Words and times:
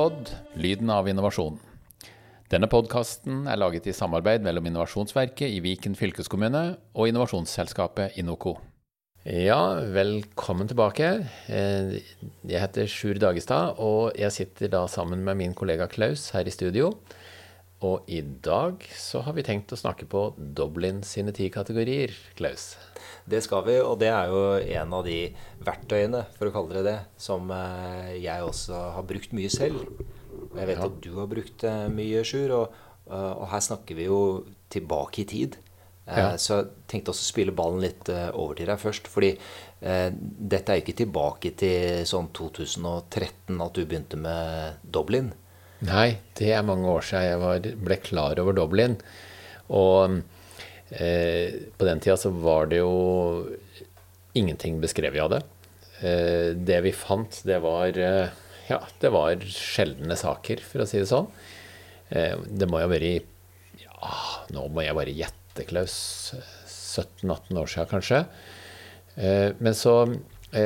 Inopod 0.00 0.30
lyden 0.56 0.88
av 0.88 1.08
innovasjon. 1.10 1.58
Denne 2.48 2.70
podkasten 2.72 3.42
er 3.52 3.58
laget 3.60 3.84
i 3.90 3.92
samarbeid 3.92 4.40
mellom 4.40 4.64
Innovasjonsverket 4.70 5.52
i 5.52 5.58
Viken 5.60 5.92
fylkeskommune 5.92 6.62
og 6.96 7.10
innovasjonsselskapet 7.10 8.16
Inoco. 8.22 8.54
Ja, 9.28 9.58
velkommen 9.92 10.70
tilbake. 10.72 11.10
Eh, 11.52 12.00
jeg 12.48 12.62
heter 12.64 12.88
Sjur 12.88 13.20
Dagestad, 13.20 13.76
og 13.76 14.16
jeg 14.16 14.32
sitter 14.32 14.72
da 14.72 14.86
sammen 14.88 15.20
med 15.26 15.36
min 15.36 15.52
kollega 15.52 15.84
Klaus 15.84 16.30
her 16.32 16.48
i 16.48 16.56
studio. 16.56 16.94
Og 17.86 18.08
i 18.12 18.20
dag 18.20 18.84
så 18.92 19.22
har 19.24 19.36
vi 19.36 19.44
tenkt 19.46 19.72
å 19.72 19.78
snakke 19.80 20.04
på 20.10 20.26
Dublin 20.36 21.00
sine 21.06 21.32
ti 21.36 21.48
kategorier, 21.52 22.12
Klaus. 22.36 22.74
Det 23.24 23.40
skal 23.44 23.64
vi, 23.64 23.78
og 23.80 23.96
det 24.02 24.10
er 24.12 24.28
jo 24.28 24.42
en 24.80 24.92
av 24.98 25.06
de 25.06 25.18
verktøyene, 25.64 26.26
for 26.36 26.50
å 26.50 26.54
kalle 26.54 26.76
det 26.76 26.84
det, 26.90 26.98
som 27.20 27.48
eh, 27.56 28.18
jeg 28.20 28.44
også 28.44 28.84
har 28.98 29.08
brukt 29.08 29.32
mye 29.36 29.52
selv. 29.52 29.80
Jeg 30.58 30.68
vet 30.68 30.76
ja. 30.76 30.90
at 30.90 31.00
du 31.00 31.10
har 31.16 31.30
brukt 31.30 31.64
mye, 31.94 32.22
Sjur, 32.26 32.52
og, 32.58 32.78
og, 33.08 33.44
her 33.52 33.64
snakker 33.64 33.96
vi 33.96 34.10
jo 34.10 34.20
tilbake 34.72 35.24
i 35.24 35.28
tid. 35.32 35.60
Eh, 36.10 36.18
ja. 36.18 36.30
Så 36.38 36.56
jeg 36.60 36.70
tenkte 36.90 37.12
også 37.14 37.26
å 37.26 37.30
spille 37.30 37.54
ballen 37.56 37.82
litt 37.84 38.10
eh, 38.12 38.28
over 38.34 38.58
til 38.58 38.70
deg 38.70 38.80
først. 38.82 39.10
fordi 39.10 39.30
eh, 39.34 40.08
dette 40.12 40.72
er 40.72 40.80
jo 40.80 40.84
ikke 40.84 41.00
tilbake 41.04 41.54
til 41.60 42.08
sånn 42.08 42.30
2013 42.36 43.60
at 43.60 43.76
du 43.76 43.84
begynte 43.84 44.20
med 44.20 44.80
Dublin. 44.82 45.32
Nei, 45.88 46.18
det 46.36 46.50
er 46.52 46.66
mange 46.66 46.90
år 46.92 47.06
siden 47.06 47.24
jeg 47.28 47.40
var, 47.40 47.70
ble 47.88 47.96
klar 48.04 48.40
over 48.42 48.56
Dublin. 48.56 48.98
Og 49.72 50.20
Eh, 50.90 51.54
på 51.78 51.86
den 51.86 52.00
tida 52.02 52.16
så 52.18 52.32
var 52.34 52.66
det 52.70 52.80
jo 52.80 53.46
ingenting 54.34 54.80
beskrevet 54.82 55.22
av 55.22 55.32
det. 55.34 55.42
Eh, 56.02 56.50
det 56.58 56.80
vi 56.86 56.94
fant, 56.94 57.42
det 57.46 57.60
var 57.62 57.94
eh, 57.94 58.32
ja, 58.70 58.80
det 59.02 59.12
var 59.14 59.44
sjeldne 59.46 60.18
saker, 60.18 60.62
for 60.66 60.82
å 60.82 60.88
si 60.88 61.02
det 61.02 61.10
sånn. 61.10 61.30
det 62.10 62.66
må 62.66 62.80
jo 62.80 62.86
ha 62.86 62.90
vært 62.90 63.26
ja, 63.78 64.14
nå 64.54 64.64
må 64.70 64.82
jeg 64.82 64.96
bare 64.98 65.14
gjette, 65.14 65.66
Klaus. 65.66 65.94
17-18 66.66 67.58
år 67.60 67.68
siden, 67.70 67.90
kanskje. 67.90 68.20
men 69.62 69.76
så 69.78 69.92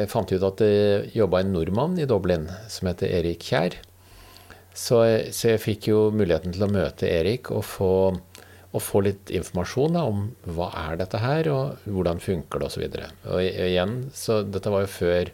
fant 0.09 0.31
jeg 0.31 0.41
ut 0.41 0.47
at 0.49 0.63
det 0.63 1.11
jobba 1.13 1.43
en 1.43 1.53
nordmann 1.53 1.99
i 2.01 2.07
Dublin 2.09 2.47
som 2.73 2.89
heter 2.89 3.13
Erik 3.13 3.45
Kjær. 3.45 3.77
Så, 4.75 5.01
så 5.31 5.53
jeg 5.53 5.63
fikk 5.63 5.89
jo 5.93 6.09
muligheten 6.11 6.55
til 6.55 6.67
å 6.67 6.73
møte 6.73 7.07
Erik 7.07 7.53
og 7.55 7.63
få 7.69 7.93
og 8.75 8.83
få 8.83 9.05
litt 9.07 9.31
informasjon 9.31 9.95
da, 9.95 10.03
om 10.11 10.25
hva 10.57 10.67
er 10.89 10.99
dette 10.99 11.21
her, 11.23 11.49
og 11.53 11.85
hvordan 11.87 12.19
funker 12.23 12.59
det, 12.59 12.71
osv. 12.71 12.85
Og, 12.89 13.39
og 13.39 13.69
igjen, 13.69 13.95
så 14.17 14.41
dette 14.43 14.73
var 14.75 14.83
jo 14.83 14.91
før, 14.91 15.31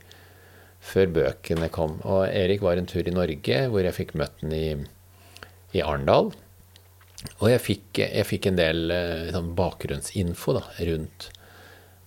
før, 0.85 1.09
bøkene 1.17 1.71
kom. 1.73 1.97
Og 2.05 2.27
Erik 2.29 2.61
var 2.65 2.77
en 2.77 2.89
tur 2.91 3.09
i 3.09 3.17
Norge 3.17 3.63
hvor 3.73 3.85
jeg 3.87 3.97
fikk 3.97 4.13
møtt 4.21 4.45
ham 4.45 4.53
i, 4.53 4.67
i, 5.73 5.81
Arendal. 5.81 6.35
Og 7.39 7.47
jeg 7.49 7.65
fikk, 7.65 8.03
jeg 8.03 8.29
fikk 8.29 8.51
en 8.51 8.61
del 8.61 8.93
sånn 9.33 9.55
bakgrunnsinfo 9.57 10.59
da, 10.59 10.67
rundt 10.91 11.31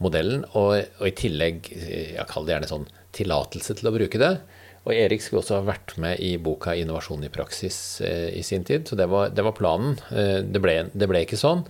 modellen, 0.03 0.45
og, 0.53 0.75
og 0.99 1.09
i 1.09 1.15
tillegg, 1.17 1.69
jeg 1.73 2.29
kaller 2.29 2.49
det 2.49 2.57
gjerne 2.59 2.73
sånn 2.75 2.87
tillatelse 3.13 3.79
til 3.79 3.89
å 3.89 3.95
bruke 3.95 4.21
det. 4.21 4.35
Og 4.83 4.91
Erik 4.91 5.23
skulle 5.23 5.39
også 5.43 5.61
ha 5.61 5.65
vært 5.67 5.95
med 6.01 6.19
i 6.19 6.35
boka 6.43 6.73
'Innovasjon 6.75 7.23
i 7.23 7.31
praksis' 7.31 8.01
eh, 8.03 8.29
i 8.35 8.43
sin 8.43 8.65
tid, 8.67 8.87
så 8.87 8.97
det 8.99 9.07
var, 9.07 9.29
det 9.31 9.45
var 9.45 9.55
planen. 9.55 9.95
Eh, 10.11 10.41
det, 10.43 10.59
ble, 10.59 10.75
det, 10.91 11.07
ble, 11.07 11.23
ikke 11.23 11.39
sånn, 11.39 11.63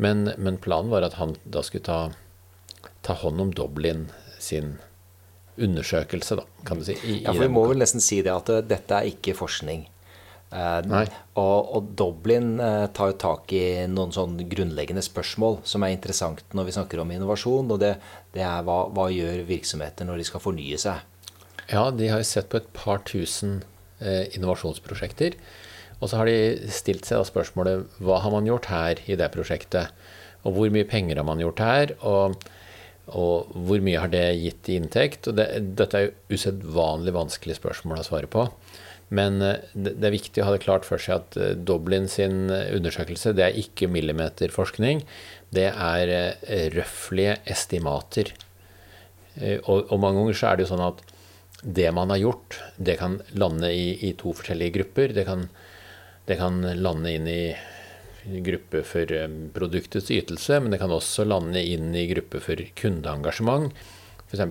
men, 0.00 0.30
men, 0.38 0.56
planen 0.56 0.90
var 0.90 1.04
at 1.04 1.18
han 1.20 1.36
da 1.44 1.62
skulle 1.62 1.84
ta, 1.84 2.00
ta 3.04 3.16
hånd 3.20 3.40
om 3.40 3.52
Dublin 3.52 4.08
sin 4.40 4.78
undersøkelse, 5.60 6.40
da, 6.40 6.46
kan 6.64 6.80
du 6.80 6.88
si. 6.88 6.96
I, 7.04 7.20
ja, 7.22 7.34
for 7.34 7.44
vi 7.44 7.52
må 7.52 7.66
vel 7.68 7.84
nesten 7.84 8.02
si 8.02 8.22
det 8.24 8.32
at 8.32 8.48
uh, 8.50 8.62
dette 8.64 8.96
er 8.96 9.12
ikke 9.12 9.36
forskning. 9.38 9.84
Eh, 10.54 10.80
og, 11.34 11.70
og, 11.76 11.86
Dublin 11.98 12.56
uh, 12.60 12.86
tar 12.94 13.12
jo 13.12 13.20
tak 13.20 13.52
i 13.54 13.64
noen 13.90 14.12
sånn 14.14 14.36
grunnleggende 14.50 15.02
spørsmål 15.02 15.60
som 15.66 15.82
er 15.82 15.94
interessant 15.94 16.44
når 16.54 16.68
vi 16.68 16.74
snakker 16.76 17.02
om 17.02 17.12
innovasjon. 17.12 17.70
Og 17.74 17.80
det, 17.82 17.96
det 18.34 18.44
er 18.46 18.64
hva, 18.66 18.84
hva 18.94 19.08
gjør 19.12 19.44
virksomheter 19.48 20.08
når 20.08 20.22
de 20.22 20.28
skal 20.32 20.42
fornye 20.42 20.80
seg? 20.80 21.02
Ja, 21.70 21.88
de 21.90 22.10
har 22.12 22.24
sett 22.28 22.50
på 22.52 22.60
et 22.60 22.72
par 22.76 23.00
tusen 23.08 23.62
eh, 24.00 24.28
innovasjonsprosjekter. 24.36 25.36
Og 26.00 26.10
så 26.10 26.20
har 26.20 26.28
de 26.28 26.68
stilt 26.74 27.08
seg 27.08 27.24
spørsmålet 27.28 28.00
hva 28.04 28.20
har 28.20 28.34
man 28.34 28.48
gjort 28.48 28.68
her 28.68 29.00
i 29.08 29.16
det 29.16 29.30
prosjektet? 29.32 29.94
Og 30.44 30.56
hvor 30.56 30.72
mye 30.74 30.88
penger 30.88 31.20
har 31.20 31.26
man 31.26 31.40
gjort 31.40 31.62
her? 31.64 31.94
Og, 32.04 32.36
og 33.16 33.54
hvor 33.54 33.84
mye 33.84 34.02
har 34.02 34.12
det 34.12 34.26
gitt 34.42 34.68
i 34.68 34.76
inntekt? 34.80 35.30
Og 35.30 35.38
det, 35.38 35.48
dette 35.78 36.00
er 36.00 36.08
jo 36.08 36.36
usedvanlig 36.36 37.14
vanskelige 37.16 37.62
spørsmål 37.62 38.02
å 38.02 38.08
svare 38.10 38.28
på. 38.28 38.44
Men 39.14 39.40
eh, 39.40 39.64
det, 39.72 39.96
det 40.02 40.10
er 40.10 40.16
viktig 40.18 40.44
å 40.44 40.50
ha 40.50 40.56
det 40.58 40.64
klart 40.66 40.84
for 40.84 41.00
seg 41.00 41.22
at 41.22 41.40
eh, 41.40 41.56
Dublin 41.56 42.10
sin 42.12 42.52
undersøkelse 42.52 43.32
det 43.38 43.48
er 43.48 43.62
ikke 43.64 43.88
millimeterforskning. 43.88 45.06
Det 45.54 45.70
er 45.70 46.12
røflige 46.74 47.38
estimater. 47.48 48.34
Og, 49.40 49.88
og 49.90 49.98
mange 50.02 50.20
ganger 50.20 50.36
så 50.38 50.48
er 50.50 50.58
det 50.58 50.64
jo 50.66 50.72
sånn 50.74 50.82
at 50.82 51.00
det 51.64 51.92
man 51.92 52.10
har 52.10 52.16
gjort, 52.16 52.60
det 52.76 52.96
kan 53.00 53.22
lande 53.32 53.72
i, 53.72 54.08
i 54.08 54.12
to 54.20 54.34
forskjellige 54.36 54.74
grupper. 54.78 55.14
Det 55.16 55.24
kan, 55.24 55.48
det 56.28 56.36
kan, 56.36 56.60
lande 56.82 57.12
inn 57.12 57.28
i 57.28 57.56
gruppe 58.44 58.82
for 58.84 59.12
eh, 59.12 59.28
produktets 59.54 60.10
ytelse, 60.12 60.60
men 60.60 60.74
det 60.74 60.80
kan 60.82 60.92
også 60.92 61.24
lande 61.24 61.62
inn 61.64 61.94
i 61.96 62.06
gruppe 62.10 62.40
for 62.44 62.60
kundeengasjement. 62.76 63.72
F.eks. 64.28 64.44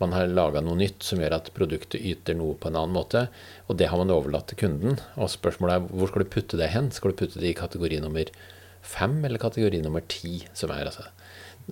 man 0.00 0.16
har 0.16 0.32
laga 0.32 0.62
noe 0.64 0.76
nytt 0.80 1.04
som 1.04 1.20
gjør 1.20 1.38
at 1.38 1.52
produktet 1.56 2.00
yter 2.00 2.36
noe 2.36 2.56
på 2.60 2.68
en 2.68 2.78
annen 2.80 2.96
måte, 2.96 3.26
og 3.68 3.80
det 3.80 3.88
har 3.92 4.00
man 4.00 4.12
overlatt 4.12 4.52
til 4.52 4.60
kunden. 4.66 5.00
Og 5.16 5.32
spørsmålet 5.32 5.76
er 5.76 5.88
hvor 5.96 6.12
skal 6.12 6.24
du 6.24 6.32
putte 6.36 6.60
det 6.60 6.72
hen? 6.74 6.92
Skal 6.92 7.12
du 7.12 7.20
putte 7.22 7.40
det 7.40 7.52
i 7.52 7.56
kategori 7.56 8.02
nummer 8.04 8.32
fem 8.80 9.18
eller 9.24 9.40
kategori 9.40 9.82
nummer 9.84 10.04
ti, 10.08 10.42
som 10.56 10.72
er 10.72 10.88
altså 10.88 11.08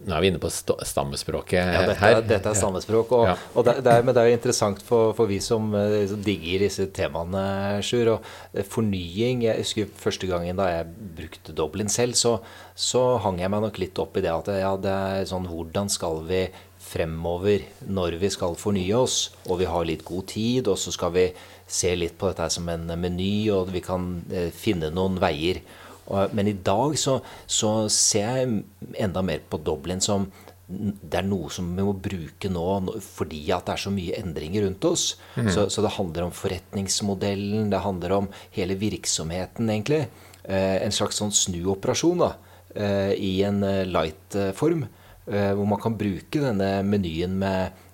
nå 0.05 0.15
er 0.15 0.23
vi 0.23 0.31
inne 0.33 0.41
på 0.43 0.51
stammespråket 0.51 1.59
ja, 1.59 1.83
dette, 1.87 1.97
her. 2.03 2.21
Dette 2.27 2.53
er 2.53 2.59
stammespråk. 2.59 3.13
Og, 3.17 3.25
ja. 3.31 3.35
og 3.55 3.67
det, 3.67 3.79
det, 3.87 3.95
er, 3.95 4.07
men 4.07 4.17
det 4.17 4.23
er 4.23 4.31
jo 4.31 4.39
interessant 4.39 4.83
for, 4.85 5.13
for 5.19 5.31
vi 5.31 5.41
som, 5.45 5.71
eh, 5.79 6.05
som, 6.11 6.23
digger 6.25 6.65
disse 6.67 6.89
temaene, 6.95 7.45
Sjur. 7.85 8.15
Og 8.15 8.31
eh, 8.53 8.67
fornying 8.67 9.45
Jeg 9.47 9.65
husker 9.65 9.91
første 9.99 10.31
gangen 10.31 10.59
da 10.59 10.71
jeg 10.71 11.11
brukte 11.19 11.57
Dublin 11.57 11.93
selv, 11.93 12.19
så, 12.19 12.39
så 12.79 13.05
hang 13.25 13.43
jeg 13.43 13.53
meg 13.53 13.65
nok 13.67 13.83
litt 13.83 14.01
opp 14.03 14.19
i 14.19 14.25
det 14.25 14.33
at 14.35 14.53
ja, 14.61 14.73
det 14.81 14.95
er 14.95 15.29
sånn 15.29 15.49
Hvordan 15.49 15.91
skal 15.93 16.23
vi 16.29 16.47
fremover 16.89 17.65
når 17.91 18.17
vi 18.23 18.31
skal 18.33 18.57
fornye 18.59 18.97
oss, 18.97 19.19
og 19.49 19.61
vi 19.61 19.69
har 19.69 19.87
litt 19.89 20.05
god 20.09 20.29
tid, 20.31 20.71
og 20.71 20.79
så 20.81 20.93
skal 20.95 21.13
vi 21.17 21.27
se 21.69 21.93
litt 21.97 22.17
på 22.19 22.31
dette 22.31 22.49
som 22.55 22.69
en 22.73 22.89
meny, 23.01 23.51
og 23.53 23.73
vi 23.75 23.83
kan 23.85 24.09
eh, 24.33 24.49
finne 24.55 24.91
noen 24.95 25.19
veier. 25.21 25.61
Men 26.09 26.49
i 26.49 26.57
dag 26.65 26.95
så, 26.99 27.19
så, 27.47 27.89
ser 27.93 28.39
jeg 28.41 28.61
enda 28.97 29.23
mer 29.25 29.43
på 29.51 29.61
Dublin 29.61 30.01
som 30.01 30.29
det 30.69 31.17
er 31.23 31.25
noe 31.25 31.49
som 31.53 31.69
vi 31.73 31.85
må 31.85 31.95
bruke 31.97 32.51
nå 32.53 32.65
fordi 33.01 33.41
at 33.57 33.65
det 33.65 33.75
er 33.75 33.83
så 33.87 33.93
mye 33.93 34.19
endringer 34.19 34.67
rundt 34.67 34.85
oss. 34.85 35.05
Mm. 35.37 35.49
Så, 35.55 35.67
så, 35.73 35.85
det 35.85 35.95
handler 35.97 36.27
om 36.27 36.35
forretningsmodellen, 36.37 37.71
det 37.73 37.81
handler 37.85 38.15
om 38.19 38.29
hele 38.57 38.77
virksomheten, 38.77 39.71
egentlig. 39.73 40.03
Eh, 40.45 40.77
en 40.85 40.93
slags 40.93 41.21
sånn 41.23 41.33
snuoperasjon 41.33 42.21
da, 42.21 42.35
eh, 42.77 43.15
i 43.17 43.33
en 43.49 43.63
eh, 43.65 43.87
light-form. 43.89 44.85
Eh, 45.29 45.51
hvor 45.57 45.69
man 45.73 45.81
kan 45.81 45.97
bruke 45.97 46.45
denne 46.45 46.79
menyen 46.89 47.37
med 47.41 47.85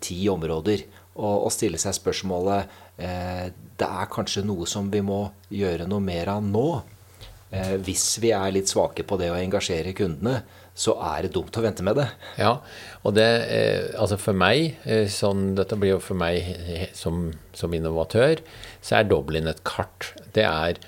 ti 0.00 0.22
områder 0.32 0.86
og, 1.20 1.44
og, 1.44 1.50
stille 1.52 1.76
seg 1.76 1.92
spørsmålet 1.92 2.70
eh, 2.96 3.50
Det 3.52 3.86
er 3.86 4.08
kanskje 4.08 4.44
noe 4.48 4.64
som 4.68 4.88
vi 4.92 5.02
må 5.04 5.24
gjøre 5.52 5.88
noe 5.90 6.00
mer 6.04 6.32
av 6.32 6.44
nå. 6.44 6.64
Eh, 7.50 7.74
hvis 7.82 8.04
vi 8.22 8.30
er 8.30 8.52
litt 8.54 8.70
svake 8.70 9.02
på 9.06 9.16
det 9.18 9.30
å 9.32 9.38
engasjere 9.38 9.94
kundene, 9.98 10.44
så 10.80 10.94
er 11.02 11.26
det 11.26 11.32
dumt 11.34 11.56
å 11.58 11.64
vente 11.64 11.82
med 11.82 11.98
det. 11.98 12.06
Ja, 12.38 12.60
og 13.02 13.16
det, 13.16 13.26
eh, 13.50 13.88
altså 13.98 14.20
for 14.22 14.38
meg, 14.38 14.76
eh, 14.86 15.08
sånn, 15.10 15.56
dette 15.58 15.76
blir 15.76 15.96
jo 15.96 15.98
for 16.04 16.14
meg 16.14 16.46
som, 16.94 17.32
som 17.52 17.74
innovatør, 17.74 18.38
så 18.80 19.00
er 19.00 19.10
Dublin 19.10 19.50
et 19.50 19.64
kart. 19.66 20.12
Det 20.32 20.46
er 20.46 20.78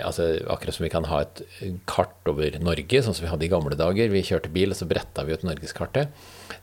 altså, 0.00 0.30
akkurat 0.48 0.78
som 0.78 0.86
vi 0.86 0.92
kan 0.94 1.04
ha 1.10 1.20
et 1.26 1.42
kart 1.90 2.30
over 2.30 2.54
Norge, 2.62 3.02
sånn 3.02 3.12
som 3.12 3.26
vi 3.26 3.32
hadde 3.34 3.44
i 3.44 3.52
gamle 3.52 3.76
dager. 3.76 4.08
Vi 4.14 4.22
kjørte 4.24 4.54
bil, 4.54 4.70
og 4.72 4.78
så 4.78 4.88
bretta 4.88 5.26
vi 5.26 5.34
ut 5.34 5.44
norgeskartet. 5.44 6.14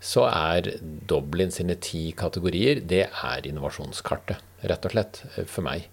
Så 0.02 0.24
er 0.26 0.80
Dublin 0.82 1.52
sine 1.54 1.76
ti 1.76 2.08
kategorier, 2.18 2.80
det 2.82 3.10
er 3.12 3.46
innovasjonskartet, 3.46 4.40
rett 4.72 4.88
og 4.88 4.96
slett, 4.96 5.22
for 5.46 5.68
meg. 5.68 5.92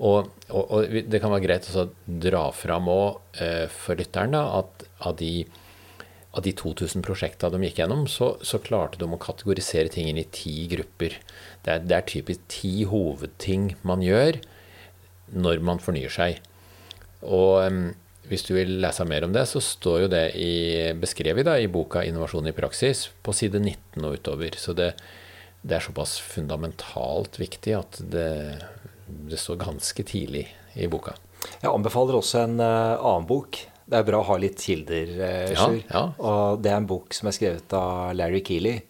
Og, 0.00 0.30
og, 0.48 0.70
og, 0.72 1.00
det 1.12 1.20
kan 1.20 1.32
være 1.32 1.44
greit 1.44 1.66
å 1.76 1.90
dra 2.06 2.46
fram 2.56 2.88
òg 2.88 3.40
eh, 3.44 3.66
for 3.68 4.00
lytteren 4.00 4.36
at 4.38 4.86
av 5.04 5.18
de, 5.20 5.44
av 6.32 6.44
de 6.46 6.54
2000 6.56 7.04
prosjekta 7.04 7.50
de 7.52 7.60
gikk 7.66 7.82
gjennom, 7.82 8.06
så, 8.08 8.32
så, 8.40 8.62
klarte 8.64 9.00
de 9.00 9.08
å 9.08 9.20
kategorisere 9.20 9.92
ting 9.92 10.08
inn 10.08 10.22
i 10.22 10.28
ti 10.32 10.64
grupper. 10.72 11.18
Det 11.66 11.74
er, 11.74 11.84
det 11.84 11.98
er 11.98 12.08
typisk 12.08 12.46
ti 12.52 12.86
hovedting 12.88 13.74
man 13.84 14.04
gjør 14.04 14.40
når 15.36 15.60
man 15.68 15.82
fornyer 15.84 16.12
seg. 16.12 16.40
Og 17.20 17.92
hvis 18.30 18.46
du 18.46 18.54
vil 18.54 18.76
lese 18.80 19.04
mer 19.08 19.26
om 19.26 19.32
det, 19.34 19.44
så 19.50 19.60
står 19.62 20.04
jo 20.04 20.10
det 20.12 20.26
i, 20.38 20.52
beskrevet 20.96 21.44
da, 21.48 21.58
i 21.58 21.68
boka 21.70 22.04
'Innovasjon 22.06 22.48
i 22.48 22.56
praksis' 22.56 23.08
på 23.26 23.34
side 23.36 23.58
19 23.58 24.06
og 24.06 24.16
utover. 24.16 24.56
Så 24.56 24.72
det, 24.72 24.94
det 25.60 25.76
er 25.76 25.84
såpass 25.84 26.16
fundamentalt 26.22 27.40
viktig 27.40 27.74
at 27.76 28.00
det 28.12 28.30
det 29.30 29.38
står 29.40 29.60
ganske 29.60 30.04
tidlig 30.06 30.46
i 30.74 30.88
boka. 30.90 31.14
Jeg 31.60 31.70
anbefaler 31.72 32.18
også 32.18 32.44
en 32.44 32.60
uh, 32.60 32.98
annen 32.98 33.26
bok. 33.28 33.58
Det 33.90 33.98
er 33.98 34.06
bra 34.06 34.20
å 34.20 34.28
ha 34.28 34.36
litt 34.40 34.60
kilder, 34.62 35.12
uh, 35.18 35.50
ja, 35.54 35.66
ja. 35.88 36.04
Og 36.18 36.62
det 36.62 36.72
er 36.72 36.78
en 36.78 36.88
bok 36.90 37.16
som 37.16 37.30
er 37.30 37.36
skrevet 37.36 37.74
av 37.76 38.14
Larry 38.16 38.42
Keeley, 38.46 38.82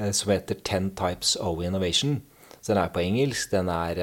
uh, 0.00 0.10
som 0.12 0.34
heter 0.34 0.60
'Ten 0.60 0.92
Types 0.98 1.36
of 1.40 1.62
Innovation'. 1.64 2.20
Så 2.60 2.72
den 2.72 2.80
er 2.80 2.92
på 2.94 3.02
engelsk. 3.04 3.50
Den 3.52 3.68
er 3.68 3.98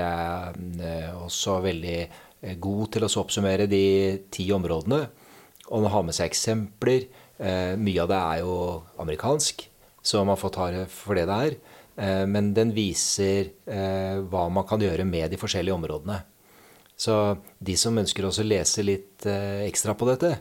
også 1.18 1.63
veldig 1.63 2.60
god 2.62 2.92
til 2.94 3.04
å 3.04 3.10
oppsummere 3.24 3.66
de 3.66 4.19
ti 4.30 4.46
områdene. 4.54 5.08
Og 5.72 5.81
den 5.81 5.90
har 5.90 6.04
med 6.06 6.13
seg 6.13 6.30
eksempler. 6.30 7.08
mye 7.42 8.02
av 8.04 8.08
det 8.08 8.19
er 8.22 8.38
jo 8.46 8.84
amerikansk, 9.02 9.68
så 10.04 10.22
man 10.24 10.38
får 10.38 10.52
ta 10.54 10.69
det 10.69 10.84
for 10.94 11.18
det 11.18 11.25
det 11.25 11.40
er. 11.48 11.56
Men 12.01 12.48
den 12.57 12.71
viser 12.74 13.51
hva 13.65 14.48
man 14.50 14.65
kan 14.65 14.81
gjøre 14.81 15.06
med 15.06 15.30
de 15.30 15.38
forskjellige 15.38 15.75
områdene. 15.75 16.15
Så 17.01 17.13
de 17.57 17.74
som 17.80 17.98
ønsker 17.98 18.27
også 18.27 18.44
å 18.44 18.50
lese 18.51 18.83
litt 18.86 19.25
eh, 19.30 19.63
ekstra 19.65 19.95
på 19.98 20.06
dette, 20.09 20.36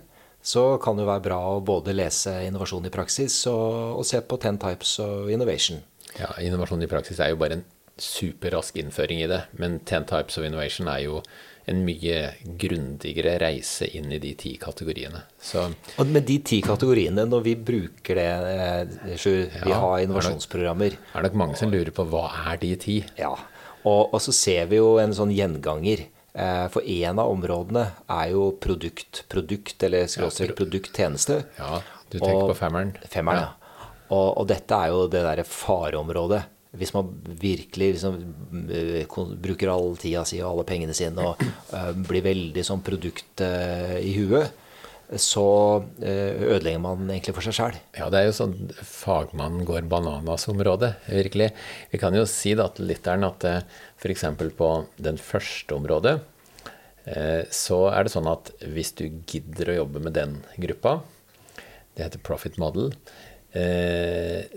så 0.45 0.75
kan 0.81 0.99
det 0.99 1.07
være 1.09 1.25
bra 1.25 1.39
å 1.55 1.63
både 1.65 1.95
lese 1.95 2.35
Innovasjon 2.47 2.89
i 2.89 2.93
praksis 2.93 3.39
og, 3.49 4.01
og 4.01 4.05
se 4.09 4.21
på 4.21 4.37
Ten 4.41 4.59
Types 4.61 4.99
of 5.01 5.31
Innovation. 5.33 5.81
Ja, 6.19 6.35
Innovasjon 6.45 6.85
i 6.85 6.91
praksis 6.91 7.21
er 7.21 7.33
jo 7.33 7.41
bare 7.41 7.61
en 7.61 7.65
superrask 8.01 8.77
innføring 8.81 9.23
i 9.25 9.29
det. 9.31 9.41
Men 9.61 9.79
Ten 9.89 10.05
Types 10.09 10.37
of 10.41 10.45
Innovation 10.45 10.89
er 10.93 11.07
jo 11.07 11.23
en 11.71 11.83
mye 11.87 12.17
grundigere 12.61 13.37
reise 13.41 13.87
inn 13.97 14.11
i 14.13 14.19
de 14.23 14.33
ti 14.39 14.55
kategoriene. 14.61 15.23
Så, 15.41 15.69
og 15.71 16.11
med 16.11 16.27
de 16.29 16.41
ti 16.47 16.61
kategoriene, 16.65 17.25
når 17.31 17.45
vi 17.47 17.55
bruker 17.71 18.19
det, 18.19 19.17
Sjur, 19.21 19.45
ja, 19.47 19.65
vi 19.65 19.77
har 19.85 20.05
innovasjonsprogrammer 20.05 20.97
Det 20.97 21.21
er 21.21 21.29
nok 21.29 21.39
mange 21.39 21.59
som 21.61 21.73
lurer 21.73 21.93
på 21.95 22.07
hva 22.11 22.27
er 22.51 22.61
de 22.63 22.75
ti? 22.81 22.97
Ja, 23.21 23.35
og, 23.85 24.11
og 24.11 24.19
så 24.23 24.35
ser 24.37 24.67
vi 24.71 24.81
jo 24.81 24.97
en 25.01 25.15
sånn 25.17 25.33
gjenganger. 25.33 26.09
Eh, 26.33 26.67
for 26.71 26.87
én 26.87 27.19
av 27.19 27.31
områdene 27.33 27.87
er 28.07 28.35
jo 28.35 28.51
produkt, 28.63 29.25
produkt 29.33 29.83
eller 29.87 30.11
skråstrek 30.11 30.55
produkt-tjeneste. 30.59 31.41
Ja, 31.59 31.81
du 32.11 32.19
tenker 32.19 32.45
og, 32.45 32.53
på 32.53 32.61
femmeren. 32.61 32.95
Femmeren, 33.11 33.49
ja. 33.49 33.89
Og, 34.11 34.29
og, 34.41 34.45
dette 34.51 34.75
er 34.75 34.93
jo 34.93 35.05
det 35.11 35.23
derre 35.27 35.47
fareområdet. 35.47 36.43
Hvis 36.71 36.93
man 36.95 37.09
virkelig 37.27 37.97
liksom, 37.97 38.19
eh, 38.71 39.15
bruker 39.43 39.73
all 39.73 39.97
tida 39.99 40.23
si 40.29 40.39
og 40.39 40.53
alle 40.53 40.67
pengene 40.69 40.95
sine 40.95 41.25
og 41.33 41.41
uh, 41.75 41.91
blir 42.07 42.23
veldig 42.23 42.63
sånn 42.63 42.85
produkt 42.87 43.43
uh, 43.43 43.97
i 43.99 44.13
huet, 44.15 44.55
så 45.19 45.43
ødelegger 45.99 46.79
man 46.79 47.09
egentlig 47.09 47.33
for 47.35 47.43
seg 47.43 47.57
sjæl. 47.57 47.79
Ja, 47.99 48.07
det 48.15 48.21
er 48.21 48.29
jo 48.29 48.35
sånn 48.37 48.53
fagmannen 48.87 49.65
går 49.67 49.89
bananas-området, 49.91 50.93
virkelig. 51.11 51.49
Vi 51.91 51.99
kan 51.99 52.15
jo 52.15 52.23
si 52.31 52.53
da 52.55 52.69
til 52.71 52.87
lytteren 52.93 53.27
at 53.27 53.43
f.eks. 53.99 54.23
på 54.55 54.69
den 55.03 55.19
første 55.19 55.75
området, 55.75 56.15
så 57.51 57.81
er 57.91 58.07
det 58.07 58.15
sånn 58.15 58.31
at 58.31 58.53
hvis 58.63 58.95
du 59.03 59.09
gidder 59.27 59.73
å 59.73 59.79
jobbe 59.81 60.05
med 60.07 60.15
den 60.15 60.39
gruppa, 60.63 61.01
det 61.99 62.07
heter 62.07 62.23
profit 62.31 62.63
model, 62.63 62.93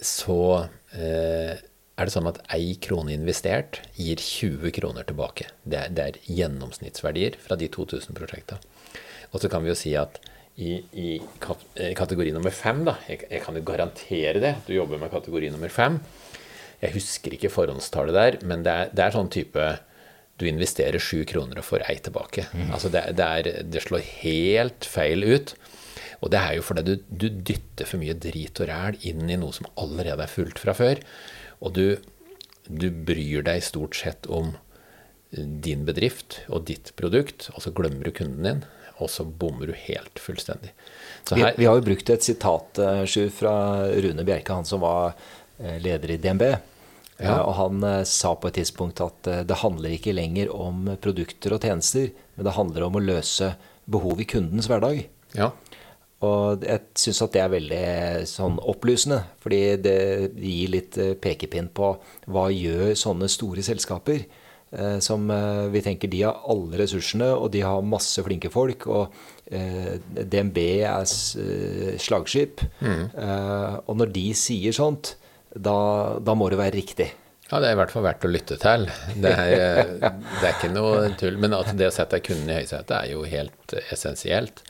så 0.05 0.39
er 1.93 2.09
det 2.09 2.13
sånn 2.15 2.29
at 2.29 2.41
ei 2.55 2.73
krone 2.81 3.13
investert 3.13 3.81
gir 3.99 4.17
20 4.17 4.73
kroner 4.73 5.05
tilbake. 5.05 5.49
Det 5.61 5.79
er, 5.79 5.93
det 5.93 6.05
er 6.05 6.21
gjennomsnittsverdier 6.25 7.37
fra 7.41 7.57
de 7.59 7.69
2000 7.73 8.17
prosjekta. 8.17 8.57
Og 9.33 9.41
så 9.41 9.49
kan 9.49 9.65
vi 9.65 9.71
jo 9.71 9.77
si 9.77 9.93
at 9.97 10.19
i, 10.57 10.77
i 10.93 11.15
kategori 11.97 12.33
nummer 12.33 12.53
fem, 12.53 12.83
da, 12.85 12.97
jeg, 13.09 13.23
jeg, 13.29 13.41
kan 13.45 13.57
jo 13.57 13.65
garantere 13.65 14.41
det, 14.41 14.53
du 14.67 14.75
jobber 14.75 15.01
med 15.01 15.13
kategori 15.13 15.49
nummer 15.53 15.71
fem, 15.73 15.97
jeg 16.83 16.93
husker 16.97 17.33
ikke 17.33 17.53
forhåndstallet 17.53 18.17
der, 18.17 18.37
men 18.45 18.65
det 18.65 18.73
er, 18.73 18.93
det 18.93 19.05
er 19.05 19.15
sånn 19.15 19.31
type 19.33 19.67
du 20.41 20.47
investerer 20.49 21.01
sju 21.01 21.21
kroner 21.29 21.61
og 21.61 21.67
får 21.67 21.85
ei 21.87 21.99
tilbake. 22.03 22.47
Mm. 22.51 22.71
Altså 22.73 22.89
det, 22.93 23.05
det, 23.17 23.27
er, 23.27 23.61
det, 23.69 23.83
slår 23.85 24.03
helt 24.23 24.87
feil 24.89 25.23
ut. 25.23 25.53
Og 26.23 26.31
det 26.33 26.39
er 26.39 26.57
jo 26.57 26.65
fordi 26.65 26.83
du, 26.87 26.93
du, 27.07 27.27
dytter 27.29 27.87
for 27.87 28.01
mye 28.01 28.15
drit 28.17 28.59
og 28.63 28.69
ræl 28.69 28.97
inn 29.07 29.29
i 29.29 29.37
noe 29.39 29.53
som 29.55 29.69
allerede 29.79 30.25
er 30.25 30.31
fullt 30.31 30.59
fra 30.61 30.75
før. 30.77 31.01
Og 31.63 31.73
du, 31.77 31.87
du 32.67 32.89
bryr 32.91 33.45
deg 33.47 33.63
stort 33.65 33.97
sett 33.97 34.27
om 34.27 34.53
din 35.33 35.85
bedrift 35.87 36.43
og 36.51 36.67
ditt 36.69 36.91
produkt, 36.99 37.47
og 37.55 37.63
så 37.65 37.73
glemmer 37.73 38.05
du 38.05 38.13
kunden 38.13 38.45
din, 38.45 38.65
og 39.01 39.09
så 39.09 39.25
bommer 39.25 39.71
du 39.71 39.73
helt 39.87 40.19
fullstendig. 40.21 40.73
Her, 41.31 41.39
vi, 41.39 41.63
vi, 41.63 41.65
har 41.65 41.79
jo 41.79 41.87
brukt 41.87 42.11
et 42.13 42.25
sitat 42.25 42.83
uh, 42.83 43.29
fra 43.33 43.55
Rune 43.89 44.27
Bjerke, 44.27 44.53
han 44.53 44.67
som 44.69 44.83
var 44.83 45.15
uh, 45.15 45.77
leder 45.81 46.13
i 46.13 46.19
DNB. 46.21 46.45
Ja. 47.21 47.39
Og 47.45 47.53
han 47.57 47.83
eh, 47.85 48.01
sa 48.09 48.33
på 48.35 48.49
et 48.49 48.57
tidspunkt 48.57 49.01
at 49.03 49.27
eh, 49.29 49.43
det 49.47 49.61
handler 49.61 49.95
ikke 49.95 50.15
lenger 50.15 50.51
om 50.53 50.87
produkter 51.01 51.55
og 51.55 51.65
tjenester, 51.65 52.09
men 52.35 52.47
det 52.47 52.55
handler 52.57 52.87
om 52.87 52.97
å 52.97 53.03
løse 53.03 53.53
behov 53.85 54.21
i 54.23 54.27
kundens 54.29 54.69
hverdag. 54.71 55.05
Ja. 55.37 55.51
Og 56.23 56.63
jeg 56.63 56.85
syns 56.99 57.21
at 57.25 57.33
det 57.35 57.41
er 57.43 57.51
veldig 57.51 57.83
sånn 58.29 58.59
opplysende, 58.71 59.19
fordi 59.43 59.61
det 59.83 59.97
gir 60.39 60.71
litt 60.71 60.99
eh, 61.01 61.17
pekepinn 61.19 61.71
på 61.75 61.95
hva 62.31 62.47
gjør 62.53 62.93
sånne 62.99 63.29
store 63.31 63.65
selskaper. 63.65 64.25
Som 65.05 65.27
vi 65.69 65.81
tenker 65.85 66.09
de 66.09 66.23
har 66.23 66.47
alle 66.49 66.79
ressursene, 66.79 67.27
og 67.37 67.51
de 67.53 67.59
har 67.61 67.83
masse 67.85 68.17
flinke 68.25 68.49
folk. 68.49 68.87
Og 68.89 69.11
DNB 69.45 70.57
er 70.89 71.05
slagskip. 72.01 72.63
Mm. 72.81 73.03
Og 73.85 73.99
når 73.99 74.09
de 74.15 74.23
sier 74.33 74.73
sånt, 74.73 75.11
da, 75.53 76.17
da, 76.17 76.33
må 76.33 76.49
det 76.49 76.57
være 76.57 76.75
riktig. 76.75 77.11
Ja, 77.51 77.59
det 77.61 77.69
er 77.69 77.75
i 77.75 77.79
hvert 77.83 77.93
fall 77.93 78.05
verdt 78.07 78.25
å 78.25 78.31
lytte 78.31 78.57
til. 78.61 78.87
Det 79.13 79.29
er, 79.29 79.93
det 80.01 80.41
er 80.41 80.55
ikke 80.55 80.73
noe 80.73 81.11
tull. 81.19 81.37
Men 81.41 81.53
at 81.59 81.69
det 81.77 81.91
å 81.91 81.93
sette 81.93 82.21
kunden 82.25 82.49
i 82.49 82.57
høysetet 82.63 82.95
er 82.97 83.11
jo 83.13 83.25
helt 83.29 83.75
essensielt. 83.93 84.63